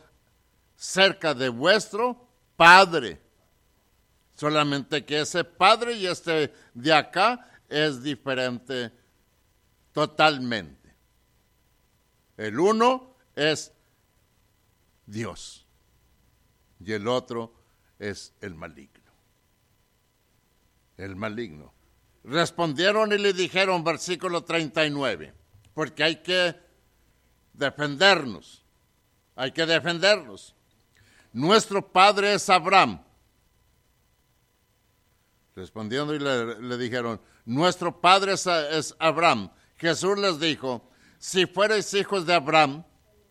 cerca 0.76 1.34
de 1.34 1.50
vuestro 1.50 2.28
Padre. 2.56 3.22
Solamente 4.34 5.06
que 5.06 5.22
ese 5.22 5.44
Padre 5.44 5.94
y 5.94 6.08
este 6.08 6.54
de 6.74 6.94
acá 6.94 7.50
es 7.68 8.02
diferente 8.02 8.92
totalmente. 9.92 10.96
El 12.38 12.60
uno 12.60 13.16
es 13.36 13.72
Dios 15.06 15.69
y 16.80 16.94
el 16.94 17.08
otro 17.08 17.54
es 17.98 18.34
el 18.42 18.56
maligno. 18.56 19.12
El 20.98 21.16
maligno. 21.16 21.74
Respondieron 22.24 23.12
y 23.14 23.18
le 23.18 23.34
dijeron, 23.34 23.84
versículo 23.84 24.44
39, 24.44 25.34
porque 25.74 26.04
hay 26.04 26.16
que 26.18 26.56
defendernos, 27.54 28.64
hay 29.36 29.52
que 29.52 29.66
defendernos. 29.66 30.56
Nuestro 31.32 31.92
padre 31.92 32.34
es 32.34 32.50
Abraham 32.50 33.02
Respondiendo 35.60 36.16
y 36.16 36.20
le, 36.20 36.78
dijeron, 36.78 37.20
nuestro 37.44 38.00
padre 38.00 38.32
es, 38.34 38.96
Abraham. 38.98 39.52
Jesús 39.76 40.18
les 40.18 40.40
dijo, 40.40 40.90
si 41.18 41.46
fuerais 41.46 41.94
hijos 41.94 42.26
de 42.26 42.34
Abraham, 42.34 42.86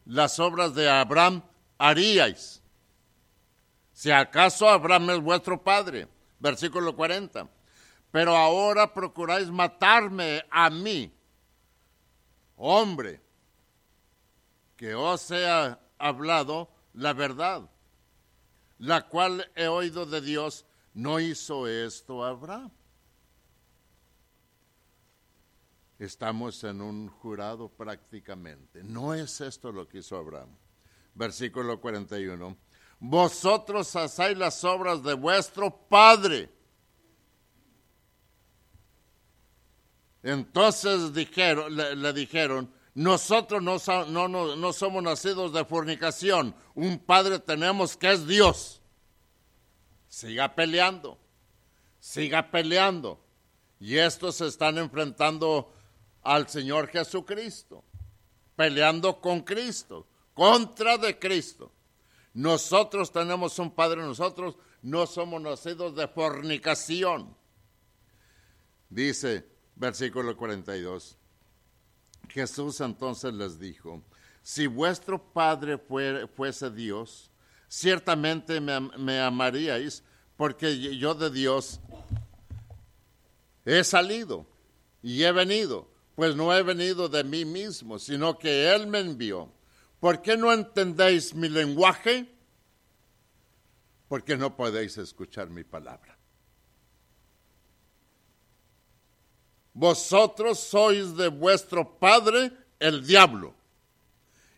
las 0.04 0.38
obras 0.38 0.74
de 0.74 0.90
Abraham 0.90 1.42
haríais. 1.78 2.57
Si 3.98 4.12
acaso 4.12 4.68
Abraham 4.68 5.10
es 5.10 5.20
vuestro 5.20 5.60
padre. 5.60 6.06
Versículo 6.38 6.94
40. 6.94 7.48
Pero 8.12 8.36
ahora 8.36 8.94
procuráis 8.94 9.50
matarme 9.50 10.44
a 10.52 10.70
mí, 10.70 11.12
hombre, 12.54 13.20
que 14.76 14.94
os 14.94 15.28
he 15.32 15.44
hablado 15.98 16.70
la 16.94 17.12
verdad, 17.12 17.68
la 18.78 19.08
cual 19.08 19.50
he 19.56 19.66
oído 19.66 20.06
de 20.06 20.20
Dios 20.20 20.64
no 20.94 21.18
hizo 21.18 21.66
esto 21.66 22.24
Abraham. 22.24 22.70
Estamos 25.98 26.62
en 26.62 26.82
un 26.82 27.08
jurado 27.08 27.68
prácticamente. 27.68 28.84
No 28.84 29.12
es 29.12 29.40
esto 29.40 29.72
lo 29.72 29.88
que 29.88 29.98
hizo 29.98 30.16
Abraham. 30.16 30.50
Versículo 31.16 31.80
41. 31.80 32.67
Vosotros 33.00 33.94
hacéis 33.96 34.36
las 34.36 34.64
obras 34.64 35.02
de 35.02 35.14
vuestro 35.14 35.70
Padre. 35.70 36.50
Entonces 40.22 41.12
dijeron, 41.12 41.74
le, 41.76 42.12
dijeron, 42.12 42.72
nosotros 42.94 43.62
no, 43.62 43.78
no, 44.06 44.56
no 44.56 44.72
somos 44.72 45.02
nacidos 45.02 45.52
de 45.52 45.64
fornicación, 45.64 46.54
un 46.74 46.98
Padre 46.98 47.38
tenemos 47.38 47.96
que 47.96 48.12
es 48.12 48.26
Dios 48.26 48.78
siga 50.08 50.54
peleando, 50.54 51.18
siga 52.00 52.50
peleando. 52.50 53.20
Y 53.78 53.96
estos 53.96 54.36
se 54.36 54.48
están 54.48 54.78
enfrentando 54.78 55.72
al 56.22 56.48
Señor 56.48 56.88
Jesucristo, 56.88 57.84
peleando 58.56 59.20
con 59.20 59.42
Cristo, 59.42 60.06
contra 60.34 60.98
de 60.98 61.16
Cristo. 61.18 61.70
Nosotros 62.38 63.10
tenemos 63.10 63.58
un 63.58 63.68
Padre, 63.68 64.00
nosotros 64.00 64.56
no 64.80 65.08
somos 65.08 65.42
nacidos 65.42 65.96
de 65.96 66.06
fornicación. 66.06 67.36
Dice 68.88 69.44
versículo 69.74 70.36
42. 70.36 71.16
Jesús 72.28 72.80
entonces 72.80 73.34
les 73.34 73.58
dijo, 73.58 74.04
si 74.40 74.68
vuestro 74.68 75.20
Padre 75.20 75.80
fuese 76.36 76.70
Dios, 76.70 77.28
ciertamente 77.66 78.60
me, 78.60 79.18
amaríais, 79.18 80.04
porque 80.36 80.96
yo 80.96 81.14
de 81.14 81.30
Dios 81.30 81.80
he 83.64 83.82
salido 83.82 84.46
y 85.02 85.24
he 85.24 85.32
venido, 85.32 85.90
pues 86.14 86.36
no 86.36 86.54
he 86.54 86.62
venido 86.62 87.08
de 87.08 87.24
mí 87.24 87.44
mismo, 87.44 87.98
sino 87.98 88.38
que 88.38 88.72
Él 88.72 88.86
me 88.86 89.00
envió. 89.00 89.57
¿Por 90.00 90.22
qué 90.22 90.36
no 90.36 90.52
entendéis 90.52 91.34
mi 91.34 91.48
lenguaje? 91.48 92.32
Porque 94.08 94.36
no 94.36 94.56
podéis 94.56 94.96
escuchar 94.98 95.50
mi 95.50 95.64
palabra. 95.64 96.16
Vosotros 99.74 100.58
sois 100.58 101.16
de 101.16 101.28
vuestro 101.28 101.98
padre 101.98 102.52
el 102.80 103.06
diablo 103.06 103.54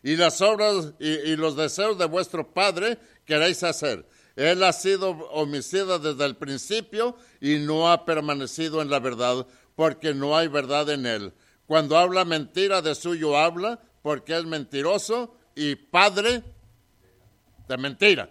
y 0.03 0.15
las 0.15 0.41
obras 0.41 0.93
y, 0.99 1.35
los 1.35 1.55
deseos 1.55 1.97
de 1.97 2.05
vuestro 2.05 2.53
padre 2.53 2.97
queréis 3.25 3.63
hacer. 3.63 4.07
Él 4.35 4.63
ha 4.63 4.73
sido 4.73 5.11
homicida 5.29 5.99
desde 5.99 6.25
el 6.25 6.35
principio 6.35 7.15
y 7.39 7.57
no 7.57 7.91
ha 7.91 8.05
permanecido 8.05 8.81
en 8.81 8.89
la 8.89 8.99
verdad, 8.99 9.45
porque 9.75 10.13
no 10.13 10.35
hay 10.35 10.47
verdad 10.47 10.89
en 10.89 11.05
él. 11.05 11.33
Cuando 11.67 11.97
habla 11.97 12.25
mentira, 12.25 12.81
de 12.81 12.95
suyo 12.95 13.37
habla, 13.37 13.79
porque 14.01 14.37
es 14.37 14.45
mentiroso 14.45 15.37
y 15.55 15.75
padre 15.75 16.43
de 17.67 17.77
mentira. 17.77 18.29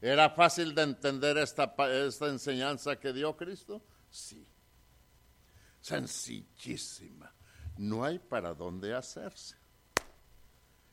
¿Era 0.00 0.30
fácil 0.30 0.74
de 0.74 0.82
entender 0.82 1.38
esta, 1.38 1.74
enseñanza 2.28 2.96
que 2.96 3.12
dio 3.12 3.36
Cristo? 3.36 3.82
Sí. 4.10 4.46
Sencillísima. 5.80 7.32
No 7.78 8.04
hay 8.04 8.18
para 8.18 8.54
dónde 8.54 8.94
hacerse. 8.94 9.56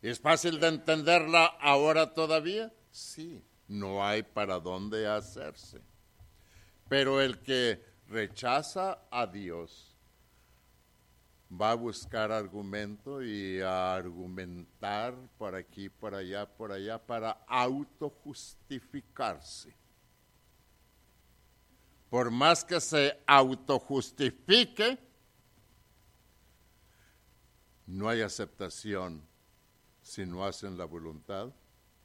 ¿Es 0.02 0.20
fácil 0.20 0.60
de 0.60 0.70
entenderla 0.70 1.46
ahora 1.46 2.14
todavía? 2.14 2.74
Sí, 2.90 3.44
no 3.68 4.04
hay 4.04 4.24
para 4.24 4.60
dónde 4.60 5.08
hacerse. 5.08 5.82
Pero 6.90 7.22
el 7.22 7.40
que 7.40 7.84
rechaza 8.08 9.08
a 9.12 9.28
Dios 9.28 9.91
va 11.52 11.72
a 11.72 11.76
buscar 11.76 12.32
argumento 12.32 13.22
y 13.22 13.60
a 13.60 13.94
argumentar 13.94 15.14
por 15.38 15.54
aquí, 15.56 15.90
por 15.90 16.16
allá, 16.16 16.46
por 16.46 16.72
allá, 16.72 16.98
para 16.98 17.32
autojustificarse. 17.48 19.76
Por 22.10 22.32
más 22.32 22.64
que 22.64 22.80
se 22.80 23.20
autojustifique, 23.26 24.98
no 27.88 28.08
hay 28.08 28.22
aceptación 28.22 29.22
si 30.02 30.26
no 30.26 30.46
hacen 30.46 30.78
la 30.78 30.86
voluntad 30.86 31.52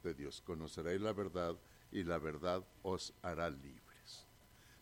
de 0.03 0.13
Dios. 0.13 0.41
Conoceréis 0.41 0.99
la 1.01 1.13
verdad 1.13 1.55
y 1.91 2.03
la 2.03 2.17
verdad 2.17 2.65
os 2.83 3.13
hará 3.21 3.49
libres. 3.49 4.25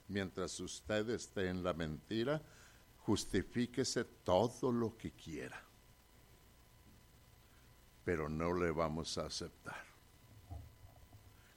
Mientras 0.07 0.59
usted 0.59 1.09
esté 1.09 1.49
en 1.49 1.63
la 1.63 1.73
mentira, 1.73 2.41
justifíquese 3.05 4.03
todo 4.23 4.71
lo 4.71 4.97
que 4.97 5.11
quiera, 5.11 5.61
pero 8.03 8.27
no 8.29 8.53
le 8.53 8.71
vamos 8.71 9.17
a 9.17 9.27
aceptar. 9.27 9.83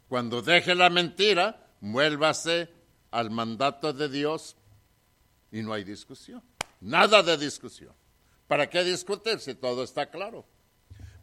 Cuando 0.08 0.42
deje 0.42 0.74
la 0.74 0.90
mentira, 0.90 1.72
muélvase 1.80 2.70
al 3.10 3.30
mandato 3.30 3.92
de 3.92 4.08
Dios 4.08 4.56
y 5.50 5.62
no 5.62 5.72
hay 5.72 5.84
discusión. 5.84 6.42
Nada 6.80 7.22
de 7.22 7.36
discusión. 7.36 7.94
¿Para 8.46 8.68
qué 8.68 8.84
discutir 8.84 9.40
si 9.40 9.54
todo 9.54 9.82
está 9.82 10.10
claro? 10.10 10.46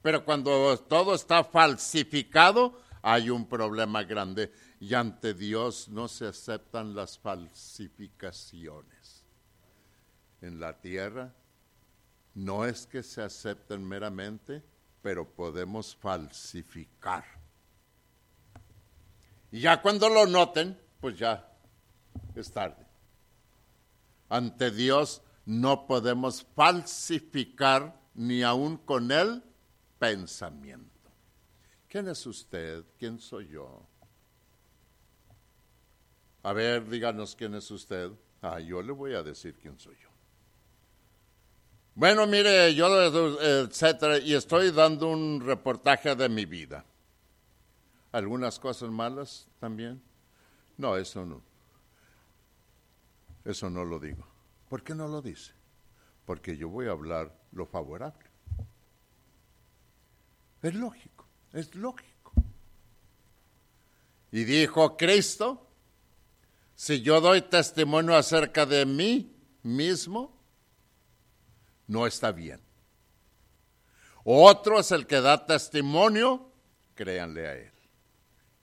Pero 0.01 0.23
cuando 0.23 0.77
todo 0.79 1.15
está 1.15 1.43
falsificado, 1.43 2.79
hay 3.01 3.29
un 3.29 3.47
problema 3.47 4.03
grande 4.03 4.51
y 4.79 4.93
ante 4.93 5.33
Dios 5.33 5.87
no 5.89 6.07
se 6.07 6.27
aceptan 6.27 6.95
las 6.95 7.17
falsificaciones. 7.17 8.94
En 10.41 10.59
la 10.59 10.79
tierra 10.79 11.33
no 12.35 12.65
es 12.65 12.85
que 12.85 13.01
se 13.01 13.21
acepten 13.21 13.87
meramente, 13.87 14.63
pero 15.01 15.27
podemos 15.27 15.95
falsificar. 15.95 17.23
Y 19.51 19.61
ya 19.61 19.81
cuando 19.81 20.09
lo 20.09 20.25
noten, 20.25 20.77
pues 20.99 21.17
ya 21.17 21.49
es 22.35 22.51
tarde. 22.51 22.85
Ante 24.29 24.71
Dios 24.71 25.21
no 25.45 25.87
podemos 25.87 26.45
falsificar 26.55 27.97
ni 28.15 28.43
aún 28.43 28.77
con 28.77 29.11
el 29.11 29.43
pensamiento. 29.99 31.09
¿Quién 31.87 32.07
es 32.07 32.25
usted? 32.25 32.83
¿Quién 32.97 33.19
soy 33.19 33.47
yo? 33.47 33.87
A 36.43 36.53
ver, 36.53 36.89
díganos 36.89 37.35
quién 37.35 37.53
es 37.55 37.71
usted. 37.71 38.11
Ah, 38.41 38.59
yo 38.59 38.81
le 38.81 38.91
voy 38.91 39.13
a 39.13 39.23
decir 39.23 39.55
quién 39.55 39.79
soy 39.79 39.95
yo. 40.01 40.14
Bueno, 41.95 42.27
mire, 42.27 42.75
yo, 42.75 42.87
etcétera, 43.41 44.17
y 44.17 44.33
estoy 44.33 44.71
dando 44.71 45.07
un 45.07 45.39
reportaje 45.39 46.13
de 46.13 46.27
mi 46.27 46.45
vida. 46.45 46.83
¿Algunas 48.11 48.59
cosas 48.59 48.89
malas 48.89 49.47
también? 49.61 50.01
No, 50.77 50.97
eso 50.97 51.25
no. 51.25 51.41
Eso 53.45 53.69
no 53.69 53.85
lo 53.85 53.97
digo. 53.97 54.27
¿Por 54.67 54.83
qué 54.83 54.93
no 54.93 55.07
lo 55.07 55.21
dice? 55.21 55.53
Porque 56.25 56.57
yo 56.57 56.67
voy 56.67 56.87
a 56.87 56.91
hablar 56.91 57.33
lo 57.53 57.65
favorable. 57.65 58.25
Es 60.61 60.73
lógico, 60.73 61.25
es 61.53 61.73
lógico. 61.75 62.33
Y 64.33 64.43
dijo 64.43 64.97
Cristo, 64.97 65.65
si 66.75 67.01
yo 67.01 67.21
doy 67.21 67.41
testimonio 67.41 68.17
acerca 68.17 68.65
de 68.65 68.85
mí 68.85 69.33
mismo, 69.63 70.34
no 71.87 72.07
está 72.07 72.31
bien. 72.31 72.59
Otro 74.23 74.79
es 74.79 74.91
el 74.91 75.05
que 75.05 75.21
da 75.21 75.45
testimonio, 75.45 76.51
créanle 76.95 77.47
a 77.47 77.55
él. 77.55 77.71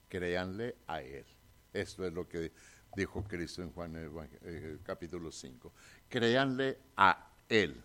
Créanle 0.08 0.76
a 0.88 1.00
él. 1.00 1.24
Esto 1.72 2.04
es 2.04 2.12
lo 2.12 2.28
que 2.28 2.52
dijo 2.96 3.22
Cristo 3.24 3.62
en 3.62 3.72
Juan 3.72 3.94
eh, 3.96 4.78
capítulo 4.82 5.30
5. 5.30 5.72
Créanle 6.08 6.78
a 6.96 7.30
él. 7.48 7.80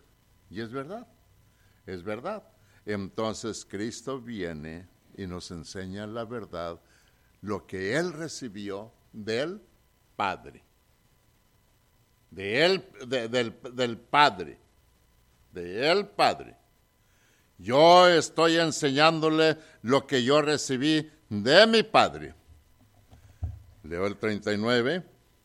Y 0.50 0.60
es 0.62 0.72
verdad, 0.72 1.08
es 1.86 2.04
verdad. 2.04 2.44
Entonces 2.86 3.66
Cristo 3.66 4.20
viene 4.20 4.88
y 5.16 5.28
nos 5.28 5.52
enseña 5.52 6.08
la 6.08 6.26
verdad, 6.26 6.80
lo 7.42 7.68
que 7.68 7.96
él 7.96 8.14
recibió 8.14 8.92
del 9.14 9.62
Padre. 10.16 10.64
De 12.32 12.66
él, 12.66 12.86
del, 13.08 13.56
del 13.74 13.98
Padre 13.98 14.67
de 15.58 15.92
el 15.92 16.06
Padre. 16.08 16.56
Yo 17.58 18.08
estoy 18.08 18.58
enseñándole 18.58 19.58
lo 19.82 20.06
que 20.06 20.24
yo 20.24 20.42
recibí 20.42 21.10
de 21.30 21.66
mi 21.66 21.82
Padre. 21.82 22.36
Leo 23.84 24.06
el 24.06 24.18
39, 24.18 25.04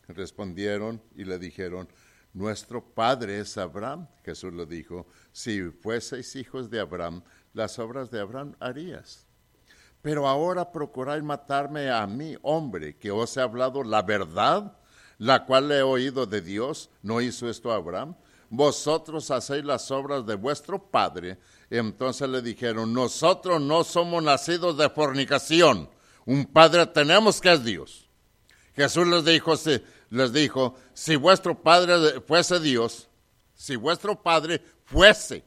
respondieron 0.09 1.01
y 1.15 1.25
le 1.25 1.39
dijeron, 1.39 1.89
nuestro 2.35 2.85
Padre 2.85 3.41
es 3.41 3.57
Abraham. 3.57 4.07
Jesús 4.25 4.53
le 4.53 4.67
dijo, 4.67 5.07
si 5.33 5.63
fueseis 5.71 6.37
hijos 6.37 6.69
de 6.69 6.81
Abraham, 6.81 7.23
las 7.55 7.79
obras 7.79 8.11
de 8.11 8.21
Abraham 8.21 8.55
harías. 8.61 9.27
Pero 10.03 10.29
ahora 10.29 10.73
procuráis 10.73 11.23
matarme 11.23 11.91
a 11.91 12.07
mí, 12.07 12.37
hombre, 12.43 12.97
que 12.97 13.11
os 13.11 13.37
he 13.37 13.41
hablado 13.41 13.85
la 13.85 14.03
verdad, 14.03 14.77
la 15.19 15.47
cual 15.47 15.71
he 15.71 15.83
oído 15.83 16.27
de 16.27 16.41
Dios. 16.41 16.91
¿No 17.03 17.21
hizo 17.21 17.49
esto 17.49 17.73
Abraham? 17.73 18.17
Vosotros 18.53 19.31
hacéis 19.31 19.65
las 19.65 19.91
obras 19.91 20.27
de 20.27 20.35
vuestro 20.35 20.79
padre. 20.79 21.39
entonces 21.71 22.29
le 22.29 22.43
dijeron, 22.43 22.93
nosotros 22.93 23.63
no 23.63 23.83
somos 23.83 24.23
nacidos 24.23 24.77
de 24.77 24.91
fornicación, 24.91 25.89
un 26.27 26.45
padre 26.45 26.85
tenemos 26.87 27.41
que 27.41 27.51
es 27.51 27.65
Dios. 27.65 28.11
Jesús 28.77 29.07
les 29.07 29.25
dijo, 29.25 29.57
si, 29.57 29.83
les 30.11 30.35
dijo, 30.35 30.77
si 30.93 31.17
vuestro 31.17 31.63
padre 31.63 32.21
fuese 32.21 32.61
Dios, 32.61 33.09
si 33.55 33.75
vuestro 33.75 34.23
padre 34.23 34.63
fuese, 34.85 35.43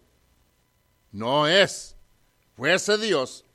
no 1.11 1.47
es, 1.47 1.95
fuese 2.55 2.97
Dios, 2.97 3.45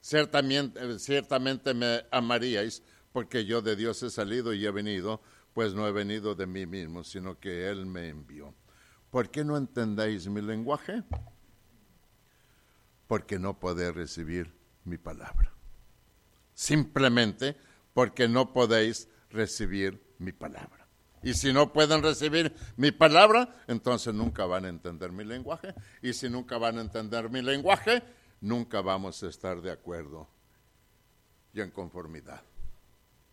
ciertamente, 0.00 1.00
ciertamente 1.00 1.74
me 1.74 2.06
amaríais, 2.12 2.80
porque 3.12 3.44
yo 3.44 3.60
de 3.60 3.74
Dios 3.74 4.00
he 4.04 4.10
salido 4.10 4.54
y 4.54 4.64
he 4.64 4.70
venido, 4.70 5.20
pues 5.52 5.74
no 5.74 5.88
he 5.88 5.90
venido 5.90 6.36
de 6.36 6.46
mí 6.46 6.64
mismo, 6.64 7.02
sino 7.02 7.40
que 7.40 7.68
Él 7.68 7.86
me 7.86 8.08
envió. 8.08 8.54
¿Por 9.10 9.30
qué 9.30 9.44
no 9.44 9.56
entendéis 9.56 10.28
mi 10.28 10.40
lenguaje? 10.40 11.02
Porque 13.06 13.38
no 13.38 13.58
podéis 13.58 13.94
recibir 13.94 14.52
mi 14.84 14.98
palabra. 14.98 15.52
Simplemente 16.54 17.56
porque 17.92 18.28
no 18.28 18.52
podéis 18.52 19.08
recibir 19.30 20.00
mi 20.18 20.32
palabra. 20.32 20.86
Y 21.22 21.34
si 21.34 21.52
no 21.52 21.72
pueden 21.72 22.02
recibir 22.02 22.54
mi 22.76 22.92
palabra, 22.92 23.62
entonces 23.66 24.14
nunca 24.14 24.46
van 24.46 24.64
a 24.64 24.68
entender 24.68 25.12
mi 25.12 25.24
lenguaje. 25.24 25.74
Y 26.00 26.12
si 26.12 26.30
nunca 26.30 26.56
van 26.56 26.78
a 26.78 26.80
entender 26.80 27.28
mi 27.28 27.42
lenguaje, 27.42 28.02
nunca 28.40 28.80
vamos 28.80 29.22
a 29.22 29.28
estar 29.28 29.60
de 29.60 29.70
acuerdo 29.70 30.28
y 31.52 31.60
en 31.60 31.70
conformidad. 31.70 32.42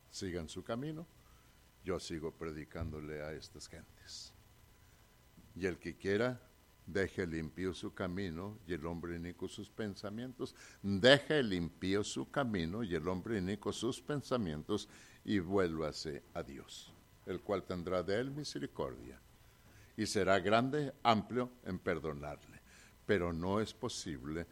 Sigan 0.10 0.50
su 0.50 0.64
camino. 0.64 1.08
Yo 1.84 2.00
sigo 2.00 2.32
predicándole 2.32 3.22
a 3.22 3.32
estas 3.32 3.68
gentes. 3.68 4.34
Y 5.58 5.66
el 5.66 5.78
que 5.78 5.96
quiera, 5.96 6.40
deje 6.86 7.26
limpio 7.26 7.74
su 7.74 7.94
camino 7.94 8.60
y 8.68 8.74
el 8.74 8.86
hombre 8.86 9.16
inico 9.16 9.48
sus 9.48 9.70
pensamientos. 9.70 10.56
Deje 10.82 11.42
limpio 11.44 12.04
su 12.04 12.30
camino 12.30 12.84
y 12.84 12.96
el 12.96 13.08
hombre 13.08 13.40
inico 13.40 13.74
sus 13.74 14.02
pensamientos 14.02 14.88
y 15.26 15.40
vuélvase 15.40 16.24
a 16.34 16.44
Dios, 16.44 16.94
el 17.26 17.42
cual 17.42 17.64
tendrá 17.64 18.04
de 18.04 18.20
él 18.20 18.32
misericordia 18.32 19.20
y 19.98 20.06
será 20.06 20.40
grande, 20.40 20.94
amplio 21.04 21.52
en 21.66 21.80
perdonarle. 21.80 22.62
Pero 23.06 23.34
no 23.34 23.60
es 23.60 23.74
posible 23.74 24.46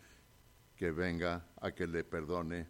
que 0.76 0.92
venga 0.92 1.46
a 1.62 1.72
que 1.72 1.86
le 1.86 2.04
perdone 2.04 2.68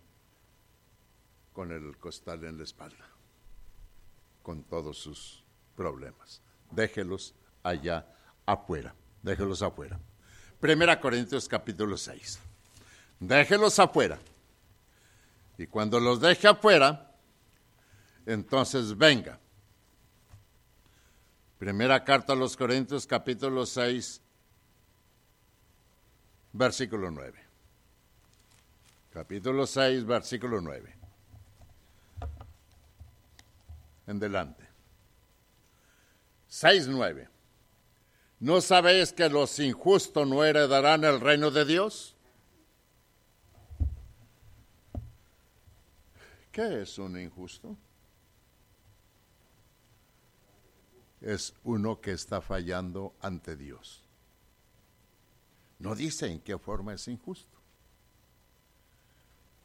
con 1.54 1.71
el 1.71 1.98
costal 1.98 2.43
en 2.43 2.58
la 2.58 2.63
espalda, 2.63 3.10
con 4.43 4.63
todos 4.63 4.98
sus 4.98 5.43
problemas. 5.76 6.41
Déjelos 6.69 7.34
allá 7.63 8.06
afuera. 8.45 8.93
Déjelos 9.21 9.62
afuera. 9.62 9.99
Primera 10.60 10.99
Corintios 10.99 11.47
capítulo 11.47 11.97
6. 11.97 12.39
Déjelos 13.19 13.79
afuera. 13.79 14.19
Y 15.58 15.67
cuando 15.67 15.99
los 15.99 16.19
deje 16.19 16.47
afuera, 16.47 17.12
entonces 18.25 18.97
venga. 18.97 19.39
Primera 21.58 22.03
carta 22.03 22.34
a 22.34 22.36
los 22.36 22.58
Corintios 22.58 23.08
capítulo 23.08 23.65
6, 23.65 24.21
versículo 26.51 27.10
9. 27.10 27.39
Capítulo 29.13 29.65
6, 29.65 30.05
versículo 30.05 30.60
9. 30.60 30.93
En 34.08 34.19
delante. 34.19 34.67
6, 36.47 36.88
9. 36.89 37.29
¿No 38.39 38.62
sabéis 38.62 39.13
que 39.13 39.30
los 39.30 39.60
injustos 39.60 40.28
no 40.28 40.43
heredarán 40.43 41.04
el 41.04 41.19
reino 41.19 41.52
de 41.52 41.65
Dios? 41.65 42.15
¿Qué 46.52 46.82
es 46.82 46.98
un 46.98 47.19
injusto? 47.19 47.76
Es 51.21 51.54
uno 51.63 52.00
que 52.00 52.12
está 52.12 52.39
fallando 52.39 53.13
ante 53.21 53.56
Dios. 53.56 54.04
No 55.80 55.95
dice 55.95 56.28
en 56.28 56.39
qué 56.39 56.58
forma 56.58 56.93
es 56.93 57.08
injusto. 57.08 57.58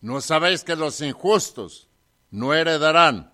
¿No 0.00 0.20
sabéis 0.20 0.64
que 0.64 0.74
los 0.74 1.00
injustos 1.00 1.88
no 2.30 2.54
heredarán 2.54 3.33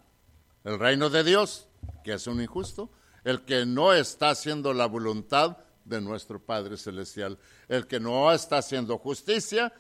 el 0.65 0.79
reino 0.79 1.09
de 1.09 1.23
Dios? 1.25 1.69
¿Qué 2.03 2.15
es 2.15 2.27
un 2.27 2.43
injusto? 2.43 2.91
El 3.27 3.45
que 3.45 3.67
no 3.67 3.93
está 3.93 4.31
haciendo 4.31 4.73
la 4.73 4.87
voluntad 4.87 5.57
de 5.85 6.01
nuestro 6.01 6.41
Padre 6.41 6.77
Celestial, 6.77 7.37
el 7.67 7.89
que 7.89 7.99
no 7.99 8.33
está 8.33 8.59
haciendo 8.59 8.99
justicia, 8.99 9.73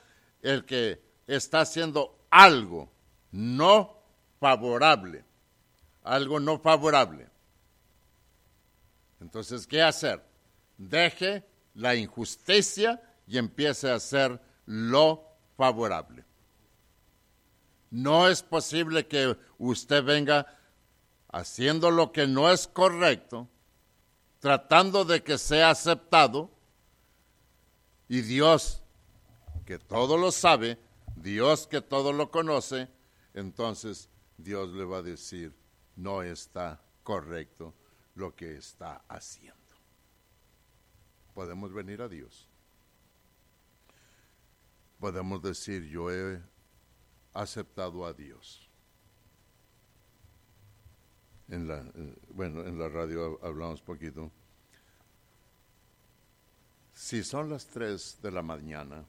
el 0.42 0.64
que 0.64 1.00
está 1.28 1.60
haciendo 1.60 2.26
algo 2.28 2.90
no 3.30 4.02
favorable, 4.40 5.24
algo 6.02 6.40
no 6.40 6.58
favorable. 6.58 7.28
Entonces, 9.20 9.64
¿qué 9.68 9.80
hacer? 9.80 10.24
Deje 10.76 11.46
la 11.74 11.94
injusticia 11.94 13.00
y 13.28 13.38
empiece 13.38 13.88
a 13.88 13.94
hacer 13.94 14.40
lo 14.64 15.22
favorable. 15.56 16.24
No 17.92 18.26
es 18.26 18.42
posible 18.42 19.06
que 19.06 19.36
usted 19.58 20.02
venga 20.02 20.55
haciendo 21.36 21.90
lo 21.90 22.12
que 22.12 22.26
no 22.26 22.50
es 22.50 22.66
correcto, 22.66 23.46
tratando 24.40 25.04
de 25.04 25.22
que 25.22 25.36
sea 25.36 25.70
aceptado, 25.70 26.50
y 28.08 28.22
Dios, 28.22 28.82
que 29.66 29.78
todo 29.78 30.16
lo 30.16 30.32
sabe, 30.32 30.78
Dios 31.14 31.66
que 31.66 31.82
todo 31.82 32.12
lo 32.12 32.30
conoce, 32.30 32.88
entonces 33.34 34.08
Dios 34.38 34.70
le 34.70 34.84
va 34.84 34.98
a 34.98 35.02
decir, 35.02 35.54
no 35.96 36.22
está 36.22 36.80
correcto 37.02 37.74
lo 38.14 38.34
que 38.34 38.56
está 38.56 39.02
haciendo. 39.08 39.56
Podemos 41.34 41.72
venir 41.72 42.00
a 42.00 42.08
Dios. 42.08 42.48
Podemos 44.98 45.42
decir, 45.42 45.84
yo 45.84 46.10
he 46.10 46.40
aceptado 47.34 48.06
a 48.06 48.14
Dios. 48.14 48.65
Eh, 51.48 52.16
bueno, 52.30 52.64
en 52.66 52.78
la 52.78 52.88
radio 52.88 53.38
hablamos 53.44 53.80
poquito. 53.80 54.30
Si 56.92 57.22
son 57.22 57.50
las 57.50 57.66
tres 57.66 58.18
de 58.22 58.30
la 58.30 58.42
mañana, 58.42 59.04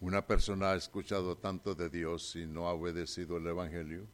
una 0.00 0.26
persona 0.26 0.72
ha 0.72 0.76
escuchado 0.76 1.36
tanto 1.36 1.74
de 1.74 1.88
Dios 1.88 2.36
y 2.36 2.46
no 2.46 2.68
ha 2.68 2.72
obedecido 2.72 3.38
el 3.38 3.46
Evangelio, 3.46 4.06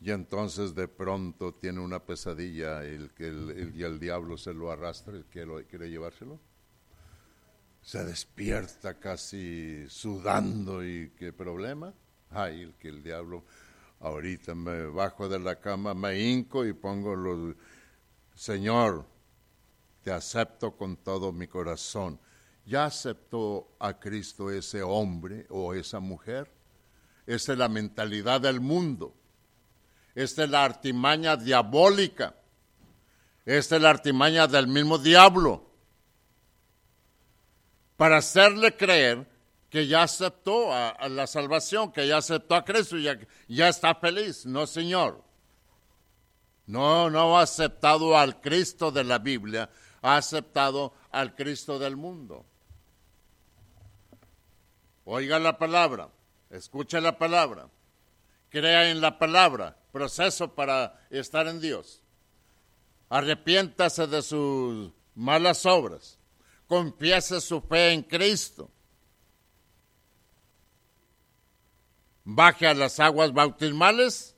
y 0.00 0.10
entonces 0.10 0.74
de 0.74 0.88
pronto 0.88 1.54
tiene 1.54 1.80
una 1.80 1.98
pesadilla 2.04 2.84
el, 2.84 3.10
el, 3.18 3.72
y 3.74 3.82
el 3.82 3.98
diablo 3.98 4.36
se 4.38 4.54
lo 4.54 4.70
arrastra, 4.70 5.14
el 5.14 5.24
que 5.24 5.66
quiere 5.68 5.90
llevárselo. 5.90 6.38
Se 7.82 8.04
despierta 8.04 8.98
casi 8.98 9.88
sudando 9.88 10.84
y 10.84 11.10
qué 11.18 11.32
problema. 11.32 11.92
Ay, 12.30 12.62
el 12.62 12.74
que 12.74 12.88
el 12.88 13.02
diablo 13.02 13.44
ahorita 14.00 14.54
me 14.54 14.86
bajo 14.86 15.28
de 15.28 15.38
la 15.38 15.60
cama, 15.60 15.94
me 15.94 16.18
hinco 16.18 16.66
y 16.66 16.72
pongo 16.72 17.14
los... 17.14 17.54
Señor, 18.34 19.06
te 20.02 20.10
acepto 20.10 20.76
con 20.76 20.96
todo 20.96 21.32
mi 21.32 21.46
corazón. 21.46 22.18
¿Ya 22.64 22.86
aceptó 22.86 23.76
a 23.78 23.98
Cristo 23.98 24.50
ese 24.50 24.82
hombre 24.82 25.46
o 25.50 25.74
esa 25.74 26.00
mujer? 26.00 26.50
Esa 27.26 27.52
es 27.52 27.58
la 27.58 27.68
mentalidad 27.68 28.40
del 28.40 28.60
mundo. 28.60 29.14
Esta 30.14 30.44
es 30.44 30.50
la 30.50 30.64
artimaña 30.64 31.36
diabólica. 31.36 32.34
Esta 33.44 33.76
es 33.76 33.82
la 33.82 33.90
artimaña 33.90 34.46
del 34.46 34.66
mismo 34.66 34.98
diablo. 34.98 35.70
Para 37.96 38.18
hacerle 38.18 38.76
creer 38.76 39.29
que 39.70 39.86
ya 39.86 40.02
aceptó 40.02 40.72
a, 40.72 41.08
la 41.08 41.28
salvación, 41.28 41.92
que 41.92 42.06
ya 42.06 42.18
aceptó 42.18 42.56
a 42.56 42.64
Cristo 42.64 42.98
y 42.98 43.04
ya, 43.04 43.18
ya 43.46 43.68
está 43.68 43.94
feliz. 43.94 44.44
No, 44.44 44.66
Señor. 44.66 45.22
No, 46.66 47.08
no 47.08 47.38
ha 47.38 47.42
aceptado 47.42 48.18
al 48.18 48.40
Cristo 48.40 48.90
de 48.90 49.04
la 49.04 49.18
Biblia, 49.18 49.70
ha 50.02 50.16
aceptado 50.16 50.92
al 51.10 51.34
Cristo 51.36 51.78
del 51.78 51.96
mundo. 51.96 52.44
Oiga 55.04 55.38
la 55.38 55.56
palabra, 55.56 56.08
escuche 56.50 57.00
la 57.00 57.18
palabra, 57.18 57.68
crea 58.50 58.90
en 58.90 59.00
la 59.00 59.18
palabra, 59.18 59.76
proceso 59.92 60.54
para 60.54 61.00
estar 61.10 61.48
en 61.48 61.60
Dios. 61.60 62.02
Arrepiéntase 63.08 64.06
de 64.06 64.22
sus 64.22 64.92
malas 65.16 65.66
obras, 65.66 66.18
confiese 66.68 67.40
su 67.40 67.60
fe 67.62 67.92
en 67.92 68.02
Cristo 68.02 68.70
baje 72.34 72.66
a 72.66 72.74
las 72.74 73.00
aguas 73.00 73.32
bautismales, 73.32 74.36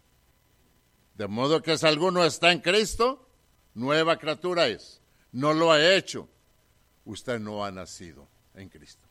de 1.14 1.28
modo 1.28 1.62
que 1.62 1.76
si 1.76 1.87
alguno 1.87 2.24
está 2.24 2.52
en 2.52 2.61
Cristo, 2.61 3.28
nueva 3.74 4.18
criatura 4.18 4.66
es. 4.66 5.00
No 5.31 5.52
lo 5.52 5.72
ha 5.72 5.94
hecho. 5.94 6.28
Usted 7.05 7.38
no 7.38 7.64
ha 7.64 7.70
nacido 7.70 8.28
en 8.55 8.68
Cristo. 8.68 9.07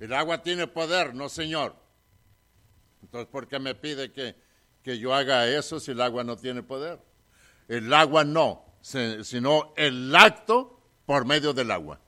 El 0.00 0.12
agua 0.12 0.42
tiene 0.42 0.66
poder, 0.66 1.14
no 1.14 1.28
Señor. 1.28 1.76
Entonces, 3.02 3.28
¿por 3.30 3.48
qué 3.48 3.58
me 3.58 3.74
pide 3.74 4.12
que, 4.12 4.36
que 4.82 4.98
yo 4.98 5.14
haga 5.14 5.48
eso 5.48 5.80
si 5.80 5.92
el 5.92 6.00
agua 6.00 6.24
no 6.24 6.36
tiene 6.36 6.62
poder? 6.62 7.00
El 7.68 7.92
agua 7.92 8.24
no, 8.24 8.64
sino 8.80 9.72
el 9.76 10.14
acto 10.14 10.80
por 11.04 11.24
medio 11.26 11.52
del 11.52 11.70
agua. 11.70 12.00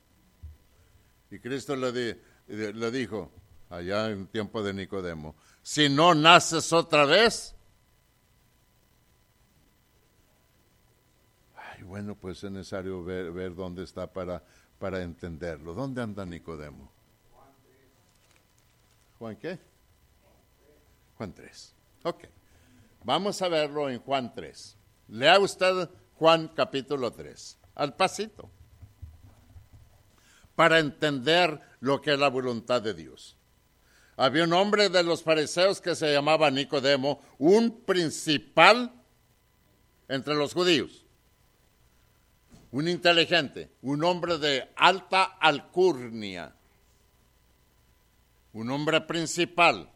Y 1.30 1.38
Cristo 1.38 1.76
le, 1.76 2.18
dijo, 2.90 3.32
allá 3.68 4.10
en 4.10 4.26
tiempo 4.26 4.62
de 4.62 4.74
Nicodemo, 4.74 5.36
si 5.62 5.88
no 5.88 6.14
naces 6.14 6.72
otra 6.72 7.04
vez. 7.04 7.54
Ay, 11.56 11.82
bueno, 11.82 12.14
pues 12.14 12.42
es 12.44 12.50
necesario 12.50 13.04
ver, 13.04 13.30
ver 13.32 13.54
dónde 13.54 13.84
está 13.84 14.06
para, 14.06 14.42
para 14.78 15.02
entenderlo. 15.02 15.74
¿Dónde 15.74 16.02
anda 16.02 16.24
Nicodemo? 16.24 16.90
¿Juan 19.18 19.36
qué? 19.36 19.58
Juan 21.16 21.32
3. 21.34 21.74
Ok. 22.04 22.24
Vamos 23.04 23.40
a 23.42 23.48
verlo 23.48 23.88
en 23.88 23.98
Juan 24.00 24.32
3. 24.32 24.76
Lea 25.08 25.38
usted 25.38 25.88
Juan 26.20 26.48
capítulo 26.48 27.10
3, 27.10 27.58
al 27.76 27.96
pasito, 27.96 28.50
para 30.54 30.78
entender 30.78 31.58
lo 31.80 32.02
que 32.02 32.12
es 32.12 32.18
la 32.18 32.28
voluntad 32.28 32.82
de 32.82 32.92
Dios 32.92 33.39
había 34.20 34.44
un 34.44 34.52
hombre 34.52 34.90
de 34.90 35.02
los 35.02 35.22
fariseos 35.22 35.80
que 35.80 35.94
se 35.94 36.12
llamaba 36.12 36.50
Nicodemo, 36.50 37.22
un 37.38 37.80
principal 37.86 38.92
entre 40.08 40.34
los 40.34 40.52
judíos, 40.52 41.06
un 42.70 42.86
inteligente, 42.86 43.70
un 43.80 44.04
hombre 44.04 44.36
de 44.36 44.68
alta 44.76 45.22
alcurnia, 45.40 46.54
un 48.52 48.70
hombre 48.70 49.00
principal. 49.00 49.90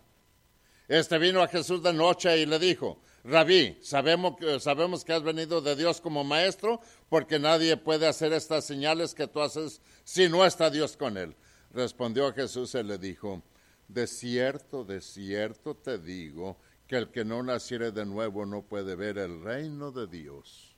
Este 0.88 1.18
vino 1.18 1.42
a 1.42 1.48
Jesús 1.48 1.82
de 1.82 1.92
noche 1.92 2.38
y 2.38 2.46
le 2.46 2.58
dijo, 2.58 3.02
Rabí, 3.24 3.76
sabemos 3.82 4.38
que, 4.38 4.58
sabemos 4.58 5.04
que 5.04 5.12
has 5.12 5.22
venido 5.22 5.60
de 5.60 5.76
Dios 5.76 6.00
como 6.00 6.24
maestro, 6.24 6.80
porque 7.10 7.38
nadie 7.38 7.76
puede 7.76 8.06
hacer 8.06 8.32
estas 8.32 8.64
señales 8.64 9.14
que 9.14 9.26
tú 9.26 9.42
haces 9.42 9.82
si 10.02 10.30
no 10.30 10.46
está 10.46 10.70
Dios 10.70 10.96
con 10.96 11.18
él. 11.18 11.36
Respondió 11.74 12.32
Jesús 12.32 12.74
y 12.74 12.82
le 12.82 12.96
dijo, 12.96 13.42
de 13.88 14.06
cierto, 14.06 14.84
de 14.84 15.00
cierto 15.00 15.74
te 15.74 15.98
digo 15.98 16.56
que 16.86 16.96
el 16.96 17.08
que 17.10 17.24
no 17.24 17.42
naciere 17.42 17.92
de 17.92 18.04
nuevo 18.04 18.44
no 18.46 18.62
puede 18.62 18.94
ver 18.94 19.18
el 19.18 19.42
reino 19.42 19.90
de 19.90 20.06
Dios. 20.06 20.74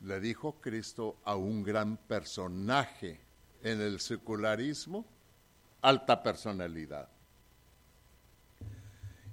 Le 0.00 0.18
dijo 0.20 0.60
Cristo 0.60 1.18
a 1.24 1.36
un 1.36 1.62
gran 1.62 1.96
personaje 1.96 3.20
en 3.62 3.80
el 3.82 4.00
secularismo, 4.00 5.04
alta 5.82 6.22
personalidad. 6.22 7.08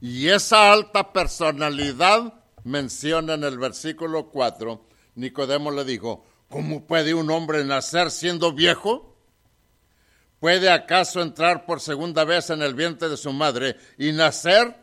Y 0.02 0.28
esa 0.28 0.72
alta 0.72 1.14
personalidad 1.14 2.34
menciona 2.64 3.36
en 3.36 3.46
el 3.46 3.58
versículo 3.58 4.30
4, 4.30 4.86
Nicodemo 5.16 5.72
le 5.72 5.86
dijo, 5.86 6.26
¿cómo 6.50 6.86
puede 6.86 7.14
un 7.14 7.32
hombre 7.32 7.64
nacer 7.64 8.12
siendo 8.12 8.52
viejo? 8.52 9.07
¿Puede 10.40 10.70
acaso 10.70 11.22
entrar 11.22 11.66
por 11.66 11.82
segunda 11.82 12.24
vez 12.24 12.50
en 12.52 12.62
el 12.62 12.76
vientre 12.76 13.10
de 13.10 13.18
su 13.18 13.34
madre 13.34 13.76
y 13.98 14.12
nacer? 14.12 14.76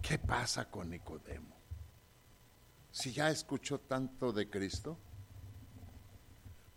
¿Qué 0.00 0.18
pasa 0.18 0.70
con 0.70 0.88
Nicodemo? 0.88 1.54
Si 2.90 3.12
ya 3.12 3.30
escuchó 3.30 3.78
tanto 3.80 4.32
de 4.32 4.48
Cristo, 4.48 4.96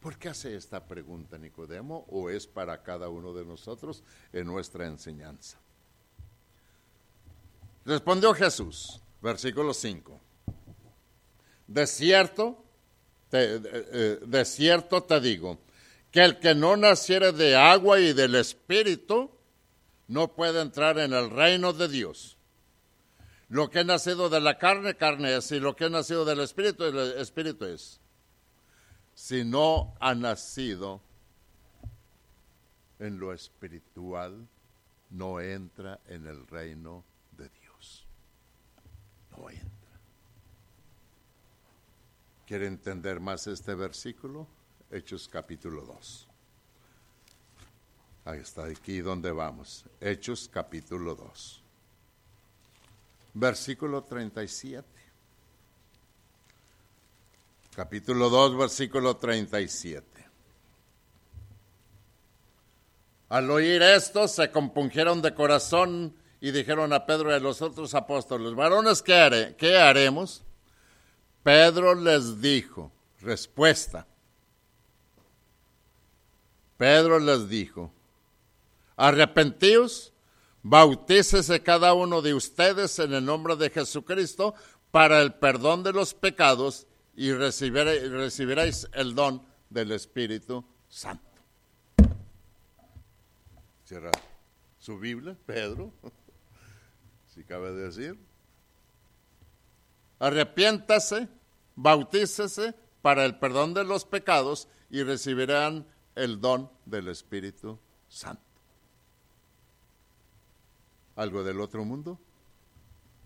¿por 0.02 0.18
qué 0.18 0.30
hace 0.30 0.56
esta 0.56 0.86
pregunta 0.86 1.38
Nicodemo 1.38 2.06
o 2.10 2.30
es 2.30 2.46
para 2.46 2.84
cada 2.84 3.08
uno 3.08 3.34
de 3.34 3.46
nosotros 3.46 4.04
en 4.34 4.48
nuestra 4.48 4.86
enseñanza? 4.86 5.58
Respondió 7.86 8.34
Jesús, 8.34 9.02
versículo 9.22 9.74
5. 9.74 10.20
De 11.68 11.88
cierto, 11.88 12.64
te, 13.30 13.56
eh, 13.56 14.20
de 14.26 14.46
cierto 14.46 15.04
te 15.04 15.20
digo, 15.22 15.60
que 16.14 16.24
el 16.24 16.40
que 16.40 16.54
no 16.54 16.78
naciere 16.78 17.32
de 17.32 17.56
agua 17.56 18.00
y 18.00 18.14
del 18.14 18.36
Espíritu 18.36 19.32
no 20.08 20.36
puede 20.36 20.62
entrar 20.62 21.00
en 21.00 21.12
el 21.12 21.32
reino 21.32 21.74
de 21.74 21.88
Dios. 21.88 22.38
Lo 23.50 23.72
que 23.72 23.80
ha 23.80 23.84
nacido 23.84 24.30
de 24.30 24.40
la 24.40 24.60
carne, 24.60 24.96
carne 24.96 25.36
es, 25.36 25.52
y 25.52 25.60
lo 25.60 25.76
que 25.76 25.86
ha 25.86 25.90
nacido 25.90 26.24
del 26.24 26.42
Espíritu, 26.42 26.84
el 26.84 27.18
Espíritu 27.18 27.66
es. 27.66 28.00
Si 29.16 29.44
no 29.44 29.96
ha 30.00 30.14
nacido 30.14 31.02
en 33.00 33.18
lo 33.18 33.34
espiritual, 33.34 34.48
no 35.10 35.42
entra 35.42 36.00
en 36.08 36.28
el 36.28 36.46
reino 36.46 37.04
de 37.32 37.50
Dios. 37.50 38.06
No 39.36 39.50
entra. 39.50 40.00
¿Quiere 42.46 42.68
entender 42.68 43.20
más 43.20 43.48
este 43.48 43.74
versículo? 43.74 44.48
Hechos 44.94 45.28
capítulo 45.28 45.82
2. 45.82 46.28
Ahí 48.26 48.40
está, 48.40 48.66
aquí 48.66 49.00
donde 49.00 49.32
vamos. 49.32 49.86
Hechos 50.00 50.48
capítulo 50.48 51.16
2. 51.16 51.64
Versículo 53.34 54.04
37. 54.04 54.88
Capítulo 57.76 58.30
2, 58.30 58.56
versículo 58.56 59.18
37. 59.18 60.06
Al 63.30 63.50
oír 63.50 63.82
esto, 63.82 64.28
se 64.28 64.52
compungieron 64.52 65.24
de 65.24 65.34
corazón 65.34 66.16
y 66.40 66.52
dijeron 66.52 66.94
a 66.94 67.08
Pedro 67.08 67.32
y 67.32 67.34
a 67.34 67.40
los 67.40 67.64
otros 67.64 67.96
apóstoles, 67.96 68.54
varones, 68.54 69.02
¿qué, 69.02 69.56
¿qué 69.58 69.76
haremos? 69.76 70.44
Pedro 71.42 71.96
les 71.96 72.40
dijo, 72.40 72.92
respuesta. 73.22 74.06
Pedro 76.84 77.18
les 77.18 77.48
dijo, 77.48 77.94
arrepentíos, 78.98 80.12
bautícese 80.64 81.64
cada 81.64 81.94
uno 81.94 82.22
de 82.22 82.34
ustedes 82.34 83.00
en 83.00 83.14
el 83.14 83.24
nombre 83.24 83.56
de 83.56 83.70
Jesucristo 83.70 84.54
para 84.92 85.22
el 85.22 85.34
perdón 85.36 85.84
de 85.84 85.94
los 85.94 86.14
pecados 86.14 86.86
y 87.16 87.32
recibiréis 87.32 88.90
el 88.92 89.16
don 89.16 89.42
del 89.70 89.94
Espíritu 89.94 90.66
Santo. 90.90 91.24
Cierra 93.86 94.12
su 94.78 95.00
Biblia, 95.00 95.38
Pedro, 95.46 95.94
si 97.34 97.46
cabe 97.46 97.72
decir. 97.72 98.20
Arrepiéntase, 100.20 101.30
bautícese 101.78 102.76
para 103.02 103.24
el 103.24 103.40
perdón 103.40 103.74
de 103.74 103.86
los 103.86 104.04
pecados 104.04 104.68
y 104.90 105.02
recibirán 105.04 105.88
el 106.16 106.40
don 106.40 106.70
del 106.86 107.08
Espíritu 107.08 107.78
Santo. 108.08 108.42
¿Algo 111.16 111.44
del 111.44 111.60
otro 111.60 111.84
mundo? 111.86 112.20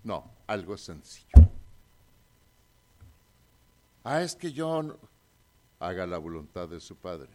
No, 0.04 0.32
algo 0.48 0.78
sencillo. 0.78 1.28
Ah, 4.04 4.22
es 4.22 4.36
que 4.36 4.52
yo 4.52 4.98
haga 5.80 6.08
la 6.08 6.18
voluntad 6.18 6.68
de 6.70 6.80
su 6.80 6.96
Padre. 6.96 7.30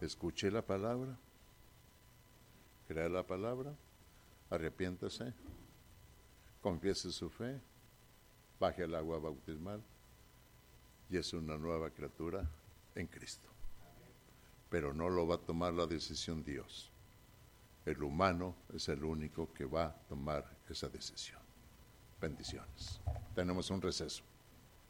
Escuche 0.00 0.50
la 0.50 0.62
palabra, 0.62 1.16
crea 2.86 3.08
la 3.08 3.26
palabra, 3.26 3.74
arrepiéntase, 4.50 5.32
confiese 6.60 7.10
su 7.12 7.30
fe, 7.30 7.60
baje 8.60 8.84
el 8.84 8.94
agua 8.94 9.18
bautismal 9.18 9.82
y 11.08 11.16
es 11.16 11.32
una 11.32 11.56
nueva 11.56 11.90
criatura 11.90 12.46
en 12.96 13.06
Cristo. 13.06 13.48
Pero 14.68 14.92
no 14.92 15.08
lo 15.08 15.26
va 15.26 15.36
a 15.36 15.38
tomar 15.38 15.72
la 15.72 15.86
decisión 15.86 16.42
Dios. 16.42 16.90
El 17.84 18.02
humano 18.02 18.56
es 18.74 18.88
el 18.88 19.04
único 19.04 19.52
que 19.52 19.64
va 19.64 19.84
a 19.84 19.94
tomar 20.08 20.58
esa 20.68 20.88
decisión. 20.88 21.40
Bendiciones. 22.20 23.00
Tenemos 23.34 23.70
un 23.70 23.80
receso. 23.80 24.24